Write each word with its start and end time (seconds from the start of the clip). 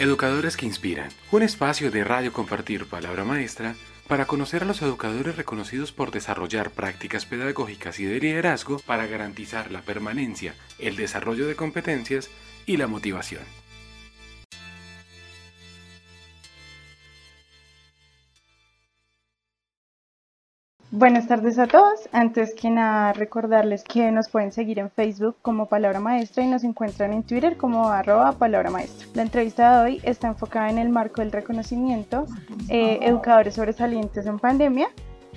Educadores 0.00 0.56
que 0.56 0.64
Inspiran, 0.64 1.10
un 1.30 1.42
espacio 1.42 1.90
de 1.90 2.04
radio 2.04 2.32
compartir 2.32 2.86
palabra 2.86 3.22
maestra 3.22 3.74
para 4.08 4.24
conocer 4.24 4.62
a 4.62 4.64
los 4.64 4.80
educadores 4.80 5.36
reconocidos 5.36 5.92
por 5.92 6.10
desarrollar 6.10 6.70
prácticas 6.70 7.26
pedagógicas 7.26 8.00
y 8.00 8.06
de 8.06 8.18
liderazgo 8.18 8.78
para 8.78 9.06
garantizar 9.06 9.70
la 9.70 9.82
permanencia, 9.82 10.54
el 10.78 10.96
desarrollo 10.96 11.46
de 11.46 11.54
competencias 11.54 12.30
y 12.64 12.78
la 12.78 12.86
motivación. 12.86 13.42
Buenas 20.92 21.28
tardes 21.28 21.56
a 21.60 21.68
todos. 21.68 22.08
Antes 22.10 22.52
que 22.52 22.68
nada, 22.68 23.12
recordarles 23.12 23.84
que 23.84 24.10
nos 24.10 24.28
pueden 24.28 24.50
seguir 24.50 24.80
en 24.80 24.90
Facebook 24.90 25.36
como 25.40 25.66
Palabra 25.66 26.00
Maestra 26.00 26.42
y 26.42 26.48
nos 26.48 26.64
encuentran 26.64 27.12
en 27.12 27.22
Twitter 27.22 27.56
como 27.56 27.88
arroba 27.90 28.32
Palabra 28.32 28.70
Maestra. 28.70 29.06
La 29.14 29.22
entrevista 29.22 29.70
de 29.70 29.84
hoy 29.84 30.00
está 30.02 30.26
enfocada 30.26 30.68
en 30.68 30.78
el 30.78 30.88
marco 30.88 31.20
del 31.20 31.30
reconocimiento 31.30 32.26
eh, 32.68 32.98
Educadores 33.02 33.54
Sobresalientes 33.54 34.26
en 34.26 34.40
Pandemia 34.40 34.88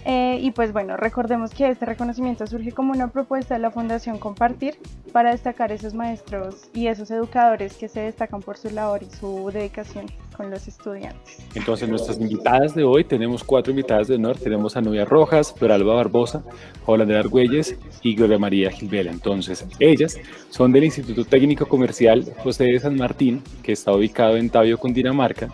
eh, 0.06 0.40
y 0.42 0.52
pues 0.52 0.74
bueno, 0.74 0.98
recordemos 0.98 1.52
que 1.52 1.70
este 1.70 1.86
reconocimiento 1.86 2.46
surge 2.46 2.72
como 2.72 2.92
una 2.92 3.10
propuesta 3.10 3.54
de 3.56 3.62
la 3.62 3.72
Fundación 3.72 4.20
Compartir 4.20 4.76
para 5.12 5.32
destacar 5.32 5.72
esos 5.72 5.94
maestros 5.94 6.70
y 6.74 6.88
esos 6.88 7.10
educadores 7.12 7.76
que 7.76 7.88
se 7.88 8.02
destacan 8.02 8.42
por 8.42 8.58
su 8.58 8.70
labor 8.70 9.02
y 9.04 9.10
su 9.16 9.50
dedicación 9.54 10.08
con 10.36 10.50
los 10.50 10.68
estudiantes. 10.68 11.38
Entonces, 11.54 11.88
nuestras 11.88 12.20
invitadas 12.20 12.74
de 12.74 12.84
hoy, 12.84 13.04
tenemos 13.04 13.44
cuatro 13.44 13.72
invitadas 13.72 14.08
de 14.08 14.16
honor. 14.16 14.36
Tenemos 14.38 14.76
a 14.76 14.82
Nubia 14.82 15.06
Rojas, 15.06 15.54
Floralba 15.54 15.94
Barbosa, 15.94 16.44
Holandera 16.86 17.20
Argüelles 17.20 17.78
y 18.02 18.16
Gloria 18.16 18.40
María 18.40 18.72
Gilbela. 18.72 19.12
Entonces, 19.12 19.66
ellas 19.80 20.18
son 20.50 20.72
del 20.72 20.86
Instituto 20.86 21.24
Técnico 21.24 21.68
Comercial 21.68 22.26
José 22.44 22.66
de 22.66 22.80
San 22.80 22.96
Martín, 22.96 23.44
que 23.62 23.72
está 23.72 23.92
ubicado 23.94 24.38
en 24.38 24.50
Tabio, 24.50 24.78
Cundinamarca 24.78 25.50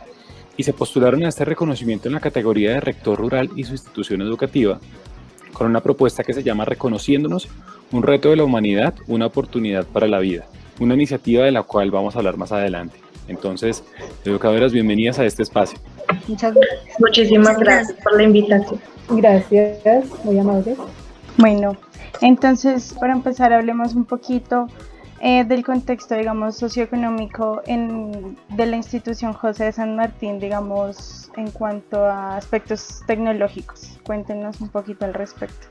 y 0.60 0.64
se 0.64 0.74
postularon 0.74 1.24
a 1.24 1.30
este 1.30 1.46
reconocimiento 1.46 2.10
en 2.10 2.16
la 2.16 2.20
categoría 2.20 2.72
de 2.72 2.82
rector 2.82 3.18
rural 3.18 3.50
y 3.56 3.64
su 3.64 3.72
institución 3.72 4.22
educativa, 4.22 4.78
con 5.54 5.68
una 5.68 5.80
propuesta 5.80 6.22
que 6.22 6.34
se 6.34 6.44
llama 6.44 6.66
Reconociéndonos, 6.66 7.48
un 7.94 8.04
reto 8.04 8.30
de 8.30 8.36
la 8.36 8.44
humanidad, 8.44 8.94
una 9.08 9.28
oportunidad 9.28 9.88
para 9.88 10.06
la 10.06 10.20
vida, 10.20 10.48
una 10.82 10.96
iniciativa 10.96 11.46
de 11.46 11.54
la 11.54 11.64
cual 11.64 11.92
vamos 11.92 12.14
a 12.14 12.20
hablar 12.20 12.36
más 12.36 12.52
adelante. 12.52 13.00
Entonces, 13.30 13.86
educadoras, 14.26 14.74
bienvenidas 14.74 15.18
a 15.20 15.24
este 15.24 15.44
espacio. 15.44 15.80
Muchas 16.28 16.54
gracias. 16.54 17.00
Muchísimas 17.00 17.58
gracias 17.58 17.98
por 18.04 18.18
la 18.18 18.24
invitación. 18.24 18.82
Gracias, 19.12 19.80
muy 20.26 20.40
amables. 20.40 20.78
Bueno, 21.38 21.78
entonces, 22.20 22.98
para 23.00 23.14
empezar, 23.14 23.54
hablemos 23.54 23.96
un 23.96 24.04
poquito 24.04 24.68
eh, 25.22 25.44
del 25.44 25.66
contexto, 25.66 26.16
digamos, 26.16 26.56
socioeconómico 26.56 27.62
en, 27.66 28.38
de 28.50 28.66
la 28.66 28.78
institución 28.78 29.34
José 29.34 29.66
de 29.66 29.72
San 29.74 29.96
Martín, 29.96 30.40
digamos, 30.40 31.30
en 31.36 31.52
cuanto 31.52 32.06
a 32.06 32.38
aspectos 32.38 33.02
tecnológicos. 33.06 34.00
Cuéntenos 34.06 34.62
un 34.62 34.70
poquito 34.70 35.06
al 35.06 35.14
respecto. 35.14 35.68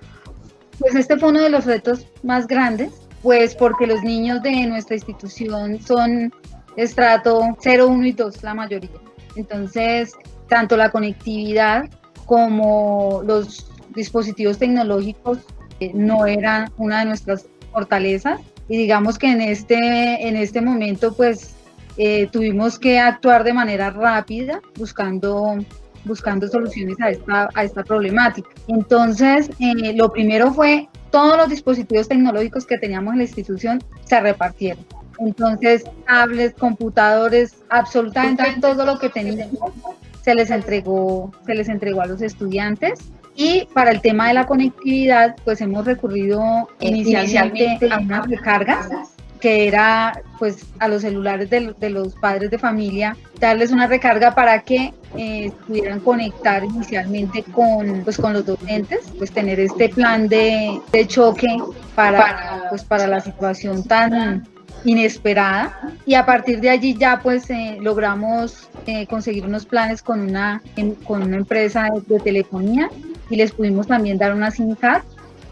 Pues 0.78 0.94
este 0.94 1.16
fue 1.16 1.30
uno 1.30 1.41
de 1.41 1.50
los 1.50 1.64
retos 1.64 2.06
más 2.22 2.46
grandes, 2.46 2.92
pues 3.22 3.54
porque 3.54 3.86
los 3.86 4.02
niños 4.02 4.42
de 4.42 4.66
nuestra 4.66 4.96
institución 4.96 5.80
son 5.80 6.32
estrato 6.76 7.56
0, 7.60 7.88
1 7.88 8.06
y 8.06 8.12
2, 8.12 8.42
la 8.42 8.54
mayoría. 8.54 8.91
Entonces, 9.34 10.12
tanto 10.48 10.76
la 10.76 10.91
conectividad 10.91 11.88
como 12.26 13.22
los 13.24 13.70
dispositivos 13.94 14.58
tecnológicos 14.58 15.38
eh, 15.80 15.91
no 15.94 16.26
eran 16.26 16.70
una 16.76 17.00
de 17.00 17.06
nuestras 17.06 17.46
fortalezas 17.72 18.41
y 18.69 18.77
digamos 18.77 19.19
que 19.19 19.30
en 19.30 19.41
este, 19.41 20.28
en 20.28 20.36
este 20.36 20.61
momento 20.61 21.14
pues 21.14 21.55
eh, 21.97 22.28
tuvimos 22.30 22.78
que 22.78 22.98
actuar 22.98 23.42
de 23.44 23.52
manera 23.52 23.91
rápida 23.91 24.60
buscando, 24.77 25.58
buscando 26.05 26.47
soluciones 26.47 27.00
a 27.00 27.10
esta, 27.10 27.48
a 27.55 27.64
esta 27.64 27.83
problemática. 27.83 28.48
Entonces, 28.69 29.50
eh, 29.58 29.94
lo 29.94 30.12
primero 30.12 30.53
fue 30.53 30.88
todos 31.10 31.37
los 31.37 31.48
dispositivos 31.48 32.06
tecnológicos 32.09 32.66
que 32.66 32.78
teníamos 32.78 33.15
en 33.15 33.19
la 33.19 33.25
institución 33.25 33.82
se 34.04 34.20
repartieron. 34.20 34.84
Entonces, 35.19 35.82
tablets, 36.06 36.56
computadores, 36.56 37.56
absolutamente 37.71 38.44
todo 38.60 38.87
lo 38.87 38.98
que 38.98 39.09
teníamos 39.09 39.72
se 40.22 40.34
les 40.34 40.50
entregó, 40.50 41.32
se 41.47 41.54
les 41.54 41.69
entregó 41.69 42.03
a 42.03 42.06
los 42.06 42.22
estudiantes 42.22 43.10
y 43.38 43.69
para 43.72 43.93
el 43.93 44.00
tema 44.00 44.26
de 44.26 44.34
la 44.34 44.47
conectividad, 44.47 45.37
pues 45.44 45.60
hemos 45.60 45.84
recurrido 45.84 46.69
eh, 46.81 46.88
inicialmente, 46.88 47.88
a 47.88 47.99
unas 47.99 48.28
recargas. 48.28 48.88
que 49.41 49.69
era 49.69 50.21
pues 50.41 50.66
a 50.81 50.88
los 50.88 51.03
celulares 51.03 51.48
de, 51.48 51.91
los 51.91 52.16
padres 52.16 52.50
de 52.50 52.59
familia, 52.59 53.16
darles 53.38 53.71
una 53.71 53.87
recarga 53.87 54.34
para 54.34 54.62
que 54.62 54.93
eh, 55.16 55.53
pudieran 55.69 56.00
conectar 56.00 56.65
inicialmente 56.65 57.44
con, 57.44 58.03
pues, 58.03 58.16
con 58.16 58.32
los 58.32 58.44
docentes, 58.44 59.12
pues 59.16 59.31
tener 59.31 59.60
este 59.60 59.88
plan 59.91 60.27
de, 60.27 60.81
de 60.91 61.06
choque 61.06 61.47
para, 61.94 62.66
pues, 62.71 62.82
para 62.82 63.06
la 63.06 63.21
situación 63.21 63.84
tan, 63.84 64.43
inesperada. 64.84 65.93
Y 66.06 66.15
a 66.15 66.25
partir 66.27 66.60
de 66.60 66.71
allí 66.71 66.94
ya 66.94 67.21
pues 67.22 67.50
eh, 67.50 67.78
logramos 67.81 68.69
eh, 68.87 69.06
conseguir 69.06 69.44
unos 69.44 69.66
planes 69.66 70.03
con 70.03 70.21
una, 70.21 70.62
con 71.04 71.22
una 71.22 71.37
empresa 71.37 71.88
de, 72.06 72.21
telefonía 72.21 72.91
y 73.31 73.37
les 73.37 73.53
pudimos 73.53 73.87
también 73.87 74.19
dar 74.19 74.34
una 74.34 74.50
SIM 74.50 74.75
card 74.75 75.03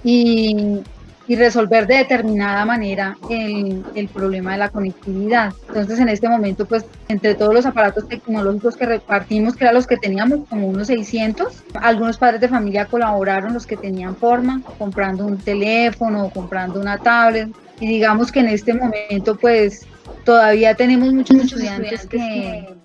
y, 0.03 0.81
y 1.29 1.37
resolver 1.37 1.87
de 1.87 1.97
determinada 1.97 2.65
manera 2.65 3.17
el, 3.29 3.85
el, 3.95 4.09
problema 4.09 4.53
de 4.53 4.59
la 4.59 4.69
conectividad. 4.69 5.53
Entonces 5.69 5.99
en 5.99 6.09
este 6.09 6.29
momento 6.29 6.67
pues 6.67 6.85
entre 7.09 7.35
todos 7.35 7.53
los 7.53 7.67
aparatos 7.67 8.09
tecnológicos 8.09 8.77
que 8.77 8.87
repartimos, 8.87 9.57
que 9.57 9.65
eran 9.65 9.75
los 9.75 9.87
que 9.87 9.97
teníamos 9.97 10.49
como 10.49 10.69
unos 10.69 10.87
600, 10.87 11.65
algunos 11.75 12.17
padres 12.19 12.41
de 12.41 12.49
familia 12.49 12.87
colaboraron, 12.87 13.55
los 13.55 13.67
que 13.67 13.77
tenían 13.77 14.15
forma, 14.17 14.63
comprando 14.79 15.27
un 15.27 15.39
teléfono, 15.39 16.31
comprando 16.33 16.81
una 16.81 16.99
tablet, 16.99 17.49
y 17.81 17.87
digamos 17.87 18.33
que 18.33 18.41
en 18.41 18.49
este 18.49 18.75
momento 18.75 19.37
pues 19.37 19.87
todavía 20.25 20.75
tenemos 20.75 21.13
muchos, 21.13 21.39
estudiantes, 21.39 22.07
que, 22.07 22.77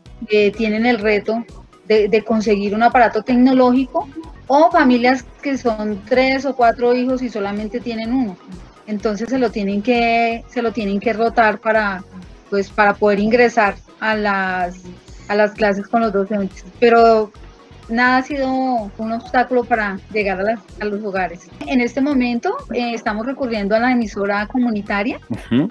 tienen 0.56 0.86
el 0.86 1.00
reto 1.00 1.44
de, 1.88 2.24
conseguir 2.24 2.74
un 2.76 2.84
aparato 2.84 3.24
tecnológico 3.24 4.08
o 4.54 4.70
familias 4.70 5.24
que 5.42 5.58
son 5.58 6.02
tres 6.10 6.46
o 6.46 6.54
cuatro 6.58 6.94
hijos 6.94 7.22
y 7.22 7.30
solamente 7.30 7.80
tienen 7.80 8.14
uno. 8.14 8.36
Entonces 8.86 9.30
se 9.30 9.40
lo 9.40 9.50
tienen 9.50 9.82
que, 9.82 10.44
se 10.50 10.62
lo 10.62 10.74
tienen 10.74 11.00
que 11.00 11.14
rotar 11.14 11.60
para, 11.60 12.04
pues, 12.50 12.70
para 12.70 12.94
poder 12.94 13.22
ingresar 13.22 13.76
a 14.02 14.14
las, 14.14 14.82
a 15.30 15.36
las 15.36 15.54
clases 15.54 15.88
con 15.88 16.02
los 16.02 16.12
docentes. 16.12 16.66
Pero 16.82 17.32
nada 17.92 18.18
ha 18.18 18.24
sido 18.24 18.50
un 18.98 19.12
obstáculo 19.12 19.64
para 19.64 20.00
llegar 20.14 20.40
a, 20.40 20.86
los 20.86 21.04
hogares. 21.04 21.48
En 21.68 21.82
este 21.82 22.02
momento 22.02 22.56
eh, 22.74 22.94
estamos 22.94 23.26
recurriendo 23.26 23.76
a 23.76 23.80
la 23.80 23.92
emisora 23.92 24.48
comunitaria 24.48 25.20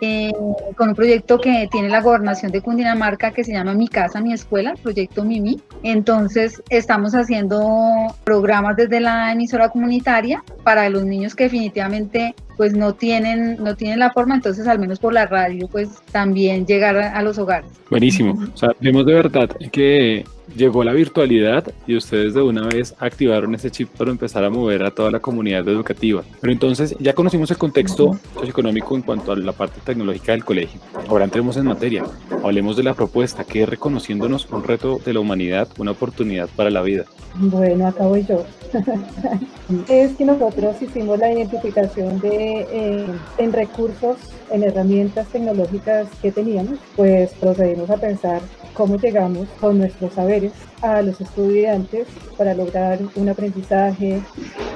eh, 0.00 0.32
con 0.76 0.90
un 0.90 0.94
proyecto 0.94 1.38
que 1.38 1.68
tiene 1.70 1.88
la 1.88 2.00
gobernación 2.00 2.52
de 2.52 2.60
Cundinamarca 2.60 3.32
que 3.32 3.44
se 3.44 3.52
llama 3.52 3.74
Mi 3.74 3.88
Casa, 3.88 4.20
Mi 4.20 4.32
Escuela, 4.32 4.72
el 4.72 4.78
proyecto 4.78 5.24
Mimi. 5.24 5.60
Entonces 5.82 6.62
estamos 6.68 7.14
haciendo 7.14 8.14
programas 8.24 8.76
desde 8.76 9.00
la 9.00 9.32
emisora 9.32 9.68
comunitaria 9.68 10.44
para 10.62 10.88
los 10.88 11.04
niños 11.04 11.34
que 11.34 11.44
definitivamente 11.44 12.34
pues 12.56 12.74
no 12.74 12.92
tienen, 12.92 13.56
no 13.56 13.74
tienen 13.74 13.98
la 13.98 14.10
forma, 14.10 14.34
entonces 14.34 14.66
al 14.68 14.78
menos 14.78 14.98
por 14.98 15.14
la 15.14 15.26
radio 15.26 15.66
pues 15.66 15.88
también 16.12 16.66
llegar 16.66 16.94
a, 16.98 17.22
los 17.22 17.38
hogares. 17.38 17.70
Buenísimo, 17.88 18.38
o 18.52 18.56
sea, 18.56 18.72
vemos 18.80 19.06
de 19.06 19.14
verdad 19.14 19.48
que 19.72 20.26
llegó 20.56 20.84
la 20.84 20.92
virtualidad 20.92 21.72
y 21.86 21.96
ustedes 21.96 22.34
de 22.34 22.42
una 22.42 22.66
vez 22.66 22.94
activaron 22.98 23.54
ese 23.54 23.70
chip 23.70 23.88
para 23.90 24.10
empezar 24.10 24.44
a 24.44 24.50
mover 24.50 24.82
a 24.82 24.90
toda 24.90 25.10
la 25.10 25.20
comunidad 25.20 25.66
educativa. 25.68 26.22
Pero 26.40 26.52
entonces 26.52 26.96
ya 26.98 27.14
conocimos 27.14 27.50
el 27.50 27.58
contexto 27.58 28.18
socioeconómico 28.34 28.96
en 28.96 29.02
cuanto 29.02 29.32
a 29.32 29.36
la 29.36 29.52
parte 29.52 29.80
tecnológica 29.84 30.32
del 30.32 30.44
colegio. 30.44 30.80
Ahora 31.08 31.24
entremos 31.24 31.56
en 31.56 31.66
materia. 31.66 32.04
Hablemos 32.42 32.76
de 32.76 32.82
la 32.82 32.94
propuesta 32.94 33.44
que 33.44 33.62
es 33.62 33.68
reconociéndonos 33.68 34.48
un 34.50 34.64
reto 34.64 35.00
de 35.04 35.14
la 35.14 35.20
humanidad, 35.20 35.68
una 35.78 35.92
oportunidad 35.92 36.48
para 36.56 36.70
la 36.70 36.82
vida. 36.82 37.04
Bueno, 37.36 37.86
acá 37.86 38.04
voy 38.04 38.24
yo. 38.26 38.44
es 39.88 40.12
que 40.16 40.24
nosotros 40.24 40.80
hicimos 40.80 41.18
la 41.18 41.32
identificación 41.32 42.20
de 42.20 42.66
eh, 42.70 43.06
en 43.38 43.52
recursos, 43.52 44.16
en 44.50 44.62
herramientas 44.62 45.26
tecnológicas 45.28 46.08
que 46.22 46.32
teníamos, 46.32 46.78
pues 46.96 47.32
procedimos 47.34 47.90
a 47.90 47.96
pensar 47.96 48.40
cómo 48.74 48.96
llegamos 48.96 49.48
con 49.60 49.78
nuestros 49.78 50.14
saberes 50.14 50.52
a 50.82 51.02
los 51.02 51.20
estudiantes 51.20 52.06
para 52.36 52.54
lograr 52.54 52.98
un 53.16 53.28
aprendizaje, 53.28 54.22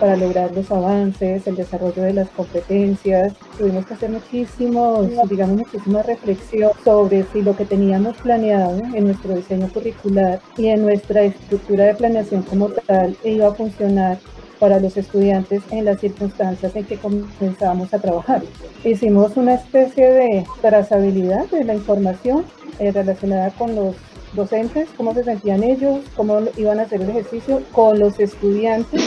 para 0.01 0.17
lograr 0.17 0.53
los 0.55 0.71
avances, 0.71 1.47
el 1.47 1.57
desarrollo 1.57 2.03
de 2.03 2.13
las 2.13 2.29
competencias. 2.31 3.33
Tuvimos 3.59 3.87
que 3.87 3.95
hacer 3.95 4.11
muchísimos, 4.11 5.09
digamos, 5.29 5.57
muchísima 5.59 6.03
reflexión 6.03 6.73
sobre 6.85 7.25
si 7.33 7.43
lo 7.43 7.57
que 7.57 7.65
teníamos 7.65 8.17
planeado 8.19 8.81
en 8.93 9.05
nuestro 9.05 9.35
diseño 9.35 9.69
curricular 9.73 10.41
y 10.57 10.69
en 10.69 10.83
nuestra 10.83 11.23
estructura 11.23 11.85
de 11.85 11.95
planeación 11.95 12.43
como 12.43 12.69
tal 12.69 13.17
iba 13.25 13.49
a 13.49 13.55
funcionar 13.55 14.19
para 14.59 14.81
los 14.81 14.97
estudiantes 14.97 15.63
en 15.71 15.85
las 15.85 16.01
circunstancias 16.01 16.75
en 16.75 16.85
que 16.85 16.97
comenzamos 16.97 17.93
a 17.93 17.99
trabajar. 17.99 18.43
Hicimos 18.85 19.37
una 19.37 19.55
especie 19.55 20.11
de 20.11 20.47
trazabilidad 20.63 21.47
de 21.51 21.65
la 21.65 21.75
información 21.75 22.45
eh, 22.79 22.91
relacionada 22.91 23.51
con 23.51 23.75
los 23.75 23.95
docentes, 24.35 24.89
cómo 24.97 25.15
se 25.15 25.25
sentían 25.25 25.63
ellos, 25.63 26.01
cómo 26.17 26.41
iban 26.57 26.81
a 26.81 26.83
hacer 26.83 27.03
el 27.03 27.11
ejercicio, 27.11 27.63
con 27.73 27.99
los 27.99 28.19
estudiantes 28.21 29.03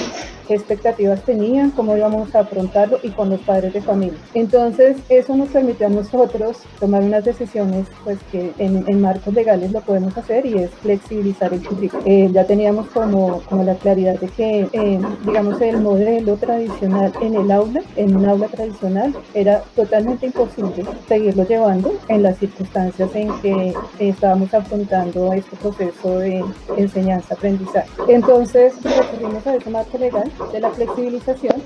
qué 0.47 0.55
expectativas 0.55 1.21
tenían, 1.23 1.71
cómo 1.71 1.97
íbamos 1.97 2.33
a 2.33 2.39
afrontarlo 2.39 2.99
y 3.03 3.09
con 3.09 3.29
los 3.29 3.41
padres 3.41 3.73
de 3.73 3.81
familia. 3.81 4.17
Entonces, 4.33 4.97
eso 5.09 5.35
nos 5.35 5.49
permitió 5.49 5.87
a 5.87 5.89
nosotros 5.89 6.57
tomar 6.79 7.03
unas 7.03 7.25
decisiones 7.25 7.87
pues 8.03 8.17
que 8.31 8.53
en, 8.57 8.87
marcos 9.01 9.33
legales 9.33 9.71
lo 9.71 9.81
podemos 9.81 10.17
hacer 10.17 10.45
y 10.45 10.55
es 10.55 10.71
flexibilizar 10.71 11.53
el 11.53 11.65
currículo. 11.65 12.01
Eh, 12.05 12.29
ya 12.31 12.45
teníamos 12.45 12.87
como, 12.87 13.41
como 13.43 13.63
la 13.63 13.75
claridad 13.75 14.19
de 14.19 14.27
que, 14.29 14.67
eh, 14.71 14.99
digamos, 15.25 15.61
el 15.61 15.77
modelo 15.77 16.35
tradicional 16.37 17.11
en 17.21 17.35
el 17.35 17.51
aula, 17.51 17.81
en 17.95 18.15
un 18.15 18.25
aula 18.25 18.47
tradicional, 18.47 19.15
era 19.33 19.61
totalmente 19.75 20.25
imposible 20.25 20.83
seguirlo 21.07 21.45
llevando 21.45 21.93
en 22.07 22.23
las 22.23 22.37
circunstancias 22.37 23.09
en 23.13 23.31
que 23.41 23.73
estábamos 23.99 24.53
afrontando 24.53 25.33
este 25.33 25.55
proceso 25.57 26.19
de 26.19 26.43
enseñanza-aprendizaje. 26.77 27.89
Entonces, 28.07 28.73
recurrimos 28.83 29.45
a 29.45 29.55
ese 29.55 29.69
marco 29.69 29.97
legal 29.97 30.31
de 30.51 30.59
la 30.59 30.69
flexibilización 30.71 31.61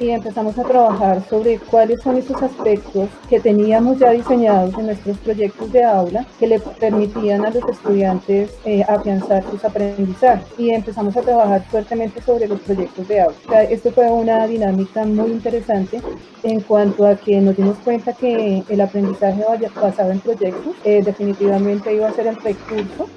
y 0.00 0.10
empezamos 0.10 0.58
a 0.58 0.64
trabajar 0.64 1.22
sobre 1.28 1.58
cuáles 1.58 2.02
son 2.02 2.16
esos 2.16 2.42
aspectos 2.42 3.08
que 3.28 3.40
teníamos 3.40 3.98
ya 3.98 4.10
diseñados 4.10 4.76
en 4.78 4.86
nuestros 4.86 5.18
proyectos 5.18 5.72
de 5.72 5.84
aula 5.84 6.26
que 6.38 6.46
le 6.46 6.58
permitían 6.58 7.44
a 7.44 7.50
los 7.50 7.64
estudiantes 7.68 8.50
eh, 8.64 8.82
afianzar 8.88 9.44
sus 9.50 9.64
aprendizajes 9.64 10.46
y 10.58 10.70
empezamos 10.70 11.16
a 11.16 11.22
trabajar 11.22 11.64
fuertemente 11.70 12.20
sobre 12.22 12.48
los 12.48 12.60
proyectos 12.60 13.06
de 13.08 13.20
aula. 13.20 13.62
esto 13.62 13.92
fue 13.92 14.10
una 14.10 14.46
dinámica 14.46 15.04
muy 15.04 15.30
interesante 15.30 16.00
en 16.42 16.60
cuanto 16.60 17.06
a 17.06 17.16
que 17.16 17.40
nos 17.40 17.56
dimos 17.56 17.76
cuenta 17.84 18.12
que 18.12 18.64
el 18.68 18.80
aprendizaje 18.80 19.42
basado 19.80 20.12
en 20.12 20.20
proyectos 20.20 20.74
eh, 20.84 21.02
definitivamente 21.04 21.94
iba 21.94 22.08
a 22.08 22.12
ser 22.12 22.26
el 22.26 22.36
recurso 22.36 23.08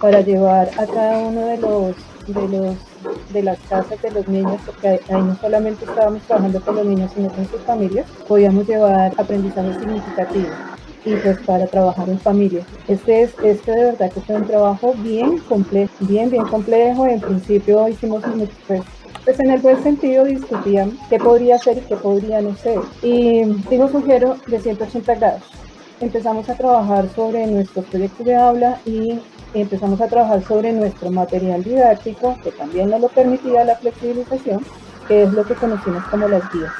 para 0.00 0.20
llevar 0.20 0.68
a 0.78 0.86
cada 0.86 1.18
uno 1.18 1.46
de 1.46 1.58
los 1.58 1.96
de 2.26 2.48
los 2.48 2.91
de 3.32 3.42
las 3.42 3.58
casas 3.68 4.00
de 4.02 4.10
los 4.10 4.26
niños, 4.28 4.60
porque 4.64 4.88
ahí 4.88 5.22
no 5.22 5.36
solamente 5.40 5.84
estábamos 5.84 6.22
trabajando 6.22 6.60
con 6.60 6.76
los 6.76 6.86
niños, 6.86 7.10
sino 7.14 7.28
con 7.30 7.48
sus 7.48 7.60
familias, 7.62 8.06
podíamos 8.28 8.66
llevar 8.66 9.12
aprendizaje 9.16 9.74
significativo 9.78 10.48
y 11.04 11.16
pues 11.16 11.38
para 11.40 11.66
trabajar 11.66 12.08
en 12.08 12.18
familia. 12.18 12.64
Este 12.88 13.22
es 13.22 13.34
este 13.42 13.72
de 13.72 13.84
verdad 13.84 14.12
que 14.12 14.20
fue 14.20 14.36
un 14.36 14.46
trabajo 14.46 14.94
bien 14.98 15.38
complejo, 15.38 15.92
bien, 16.00 16.30
bien 16.30 16.44
complejo. 16.44 17.06
En 17.06 17.20
principio 17.20 17.88
hicimos 17.88 18.22
pues, 18.66 18.82
pues 19.24 19.40
en 19.40 19.50
el 19.50 19.60
buen 19.60 19.82
sentido 19.82 20.24
discutíamos 20.24 20.94
qué 21.08 21.18
podría 21.18 21.58
ser 21.58 21.78
y 21.78 21.80
qué 21.82 21.96
podría 21.96 22.40
no 22.40 22.54
ser. 22.56 22.78
Y 23.02 23.44
digo 23.68 23.88
sugiero 23.88 24.36
de 24.46 24.60
180 24.60 25.14
grados. 25.16 25.61
Empezamos 26.02 26.48
a 26.48 26.56
trabajar 26.56 27.08
sobre 27.14 27.46
nuestros 27.46 27.84
proyectos 27.84 28.26
de 28.26 28.34
aula 28.34 28.80
y 28.84 29.20
empezamos 29.54 30.00
a 30.00 30.08
trabajar 30.08 30.42
sobre 30.42 30.72
nuestro 30.72 31.12
material 31.12 31.62
didáctico, 31.62 32.36
que 32.42 32.50
también 32.50 32.90
nos 32.90 33.02
lo 33.02 33.08
permitía 33.08 33.64
la 33.64 33.76
flexibilización, 33.76 34.64
que 35.06 35.22
es 35.22 35.32
lo 35.32 35.44
que 35.44 35.54
conocimos 35.54 36.02
como 36.10 36.26
las 36.26 36.42
guías 36.52 36.72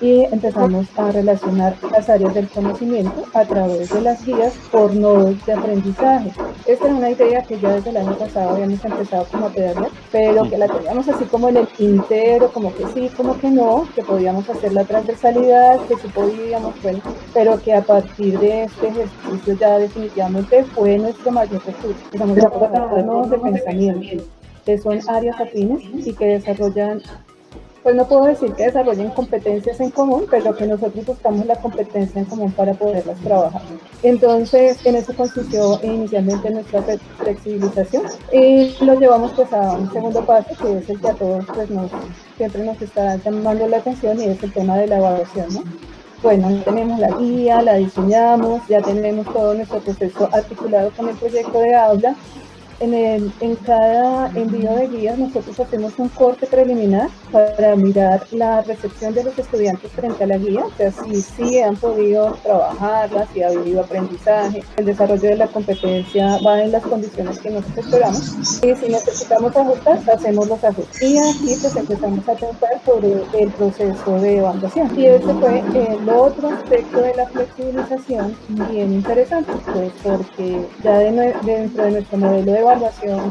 y 0.00 0.24
empezamos 0.24 0.86
a 0.96 1.10
relacionar 1.12 1.76
las 1.90 2.08
áreas 2.08 2.34
del 2.34 2.48
conocimiento 2.48 3.24
a 3.34 3.44
través 3.44 3.92
de 3.92 4.00
las 4.00 4.24
guías 4.24 4.54
por 4.70 4.94
nodos 4.94 5.44
de 5.44 5.52
aprendizaje. 5.52 6.32
Esta 6.66 6.86
era 6.86 6.94
una 6.94 7.10
idea 7.10 7.42
que 7.42 7.58
ya 7.58 7.74
desde 7.74 7.90
el 7.90 7.98
año 7.98 8.16
pasado 8.16 8.50
habíamos 8.50 8.84
empezado 8.84 9.26
como 9.30 9.46
a 9.46 9.50
pedalear, 9.50 9.90
pero 10.10 10.48
que 10.48 10.58
la 10.58 10.68
teníamos 10.68 11.08
así 11.08 11.24
como 11.24 11.48
en 11.48 11.58
el 11.58 11.66
tintero, 11.66 12.50
como 12.52 12.74
que 12.74 12.86
sí, 12.94 13.10
como 13.16 13.38
que 13.38 13.50
no, 13.50 13.86
que 13.94 14.02
podíamos 14.02 14.48
hacer 14.48 14.72
la 14.72 14.84
transversalidad, 14.84 15.80
que 15.86 15.96
sí 15.96 16.08
podíamos, 16.08 16.74
bueno, 16.82 17.00
pero 17.34 17.60
que 17.60 17.74
a 17.74 17.82
partir 17.82 18.38
de 18.38 18.64
este 18.64 18.88
ejercicio 18.88 19.54
ya 19.54 19.78
definitivamente 19.78 20.64
fue 20.64 20.98
nuestro 20.98 21.30
mayor 21.30 21.62
recurso. 21.64 22.00
Estamos 22.12 22.36
nodos 22.36 23.30
de 23.30 23.38
pensamiento 23.38 24.24
que 24.64 24.78
son 24.78 24.98
áreas 25.08 25.40
afines 25.40 25.82
y 26.06 26.12
que 26.12 26.26
desarrollan 26.26 27.02
pues 27.82 27.94
no 27.94 28.06
puedo 28.06 28.24
decir 28.24 28.52
que 28.52 28.64
desarrollen 28.64 29.10
competencias 29.10 29.80
en 29.80 29.90
común, 29.90 30.26
pero 30.30 30.54
que 30.54 30.66
nosotros 30.66 31.06
buscamos 31.06 31.46
la 31.46 31.56
competencia 31.56 32.20
en 32.20 32.26
común 32.26 32.52
para 32.52 32.74
poderlas 32.74 33.18
trabajar. 33.20 33.62
Entonces, 34.02 34.84
en 34.84 34.96
eso 34.96 35.14
consistió 35.14 35.80
inicialmente 35.82 36.50
nuestra 36.50 36.82
flexibilización 37.18 38.02
y 38.32 38.76
lo 38.84 38.98
llevamos 38.98 39.32
pues 39.32 39.52
a 39.52 39.72
un 39.72 39.90
segundo 39.92 40.24
paso, 40.24 40.50
que 40.60 40.78
es 40.78 40.90
el 40.90 41.00
que 41.00 41.08
a 41.08 41.14
todos 41.14 41.44
pues 41.54 41.70
nos, 41.70 41.90
siempre 42.36 42.64
nos 42.64 42.80
está 42.82 43.16
llamando 43.16 43.66
la 43.66 43.78
atención 43.78 44.20
y 44.20 44.24
es 44.24 44.42
el 44.42 44.52
tema 44.52 44.76
de 44.76 44.86
la 44.86 44.98
evaluación, 44.98 45.54
¿no? 45.54 45.62
Bueno, 46.22 46.48
tenemos 46.66 46.98
la 47.00 47.08
guía, 47.16 47.62
la 47.62 47.76
diseñamos, 47.76 48.60
ya 48.68 48.82
tenemos 48.82 49.24
todo 49.32 49.54
nuestro 49.54 49.78
proceso 49.78 50.28
articulado 50.30 50.90
con 50.94 51.08
el 51.08 51.16
proyecto 51.16 51.60
de 51.60 51.74
aula 51.74 52.14
en, 52.80 52.94
el, 52.94 53.32
en 53.40 53.56
cada 53.56 54.28
envío 54.34 54.74
de 54.74 54.88
guías 54.88 55.18
nosotros 55.18 55.58
hacemos 55.60 55.98
un 55.98 56.08
corte 56.08 56.46
preliminar 56.46 57.10
para 57.30 57.76
mirar 57.76 58.26
la 58.32 58.62
recepción 58.62 59.14
de 59.14 59.24
los 59.24 59.38
estudiantes 59.38 59.92
frente 59.92 60.24
a 60.24 60.26
la 60.26 60.38
guía, 60.38 60.64
o 60.64 60.70
sea, 60.76 60.90
si 60.90 61.20
sí 61.20 61.60
han 61.60 61.76
podido 61.76 62.32
trabajarla, 62.42 63.26
si 63.32 63.42
ha 63.42 63.48
habido 63.48 63.82
aprendizaje, 63.82 64.62
el 64.78 64.86
desarrollo 64.86 65.28
de 65.28 65.36
la 65.36 65.46
competencia 65.46 66.38
va 66.44 66.62
en 66.62 66.72
las 66.72 66.82
condiciones 66.82 67.38
que 67.38 67.50
nosotros 67.50 67.86
esperamos 67.86 68.62
y 68.62 68.74
si 68.74 68.88
necesitamos 68.90 69.54
ajustar, 69.54 70.00
hacemos 70.12 70.48
los 70.48 70.64
ajustes. 70.64 71.02
Y 71.02 71.18
aquí 71.18 71.56
pues 71.60 71.76
empezamos 71.76 72.28
a 72.28 72.34
pensar 72.34 72.80
sobre 72.84 73.22
el 73.38 73.50
proceso 73.50 74.20
de 74.20 74.38
evaluación. 74.38 74.98
Y 74.98 75.06
ese 75.06 75.34
fue 75.34 75.62
el 75.74 76.08
otro 76.08 76.48
aspecto 76.48 77.02
de 77.02 77.14
la 77.14 77.26
flexibilización 77.26 78.36
bien 78.48 78.94
interesante, 78.94 79.52
pues 79.72 79.92
porque 80.02 80.66
ya 80.82 80.98
dentro 80.98 81.84
de 81.84 81.90
nuestro 81.90 82.18
modelo 82.18 82.52
de 82.52 82.58
evaluación 82.58 82.69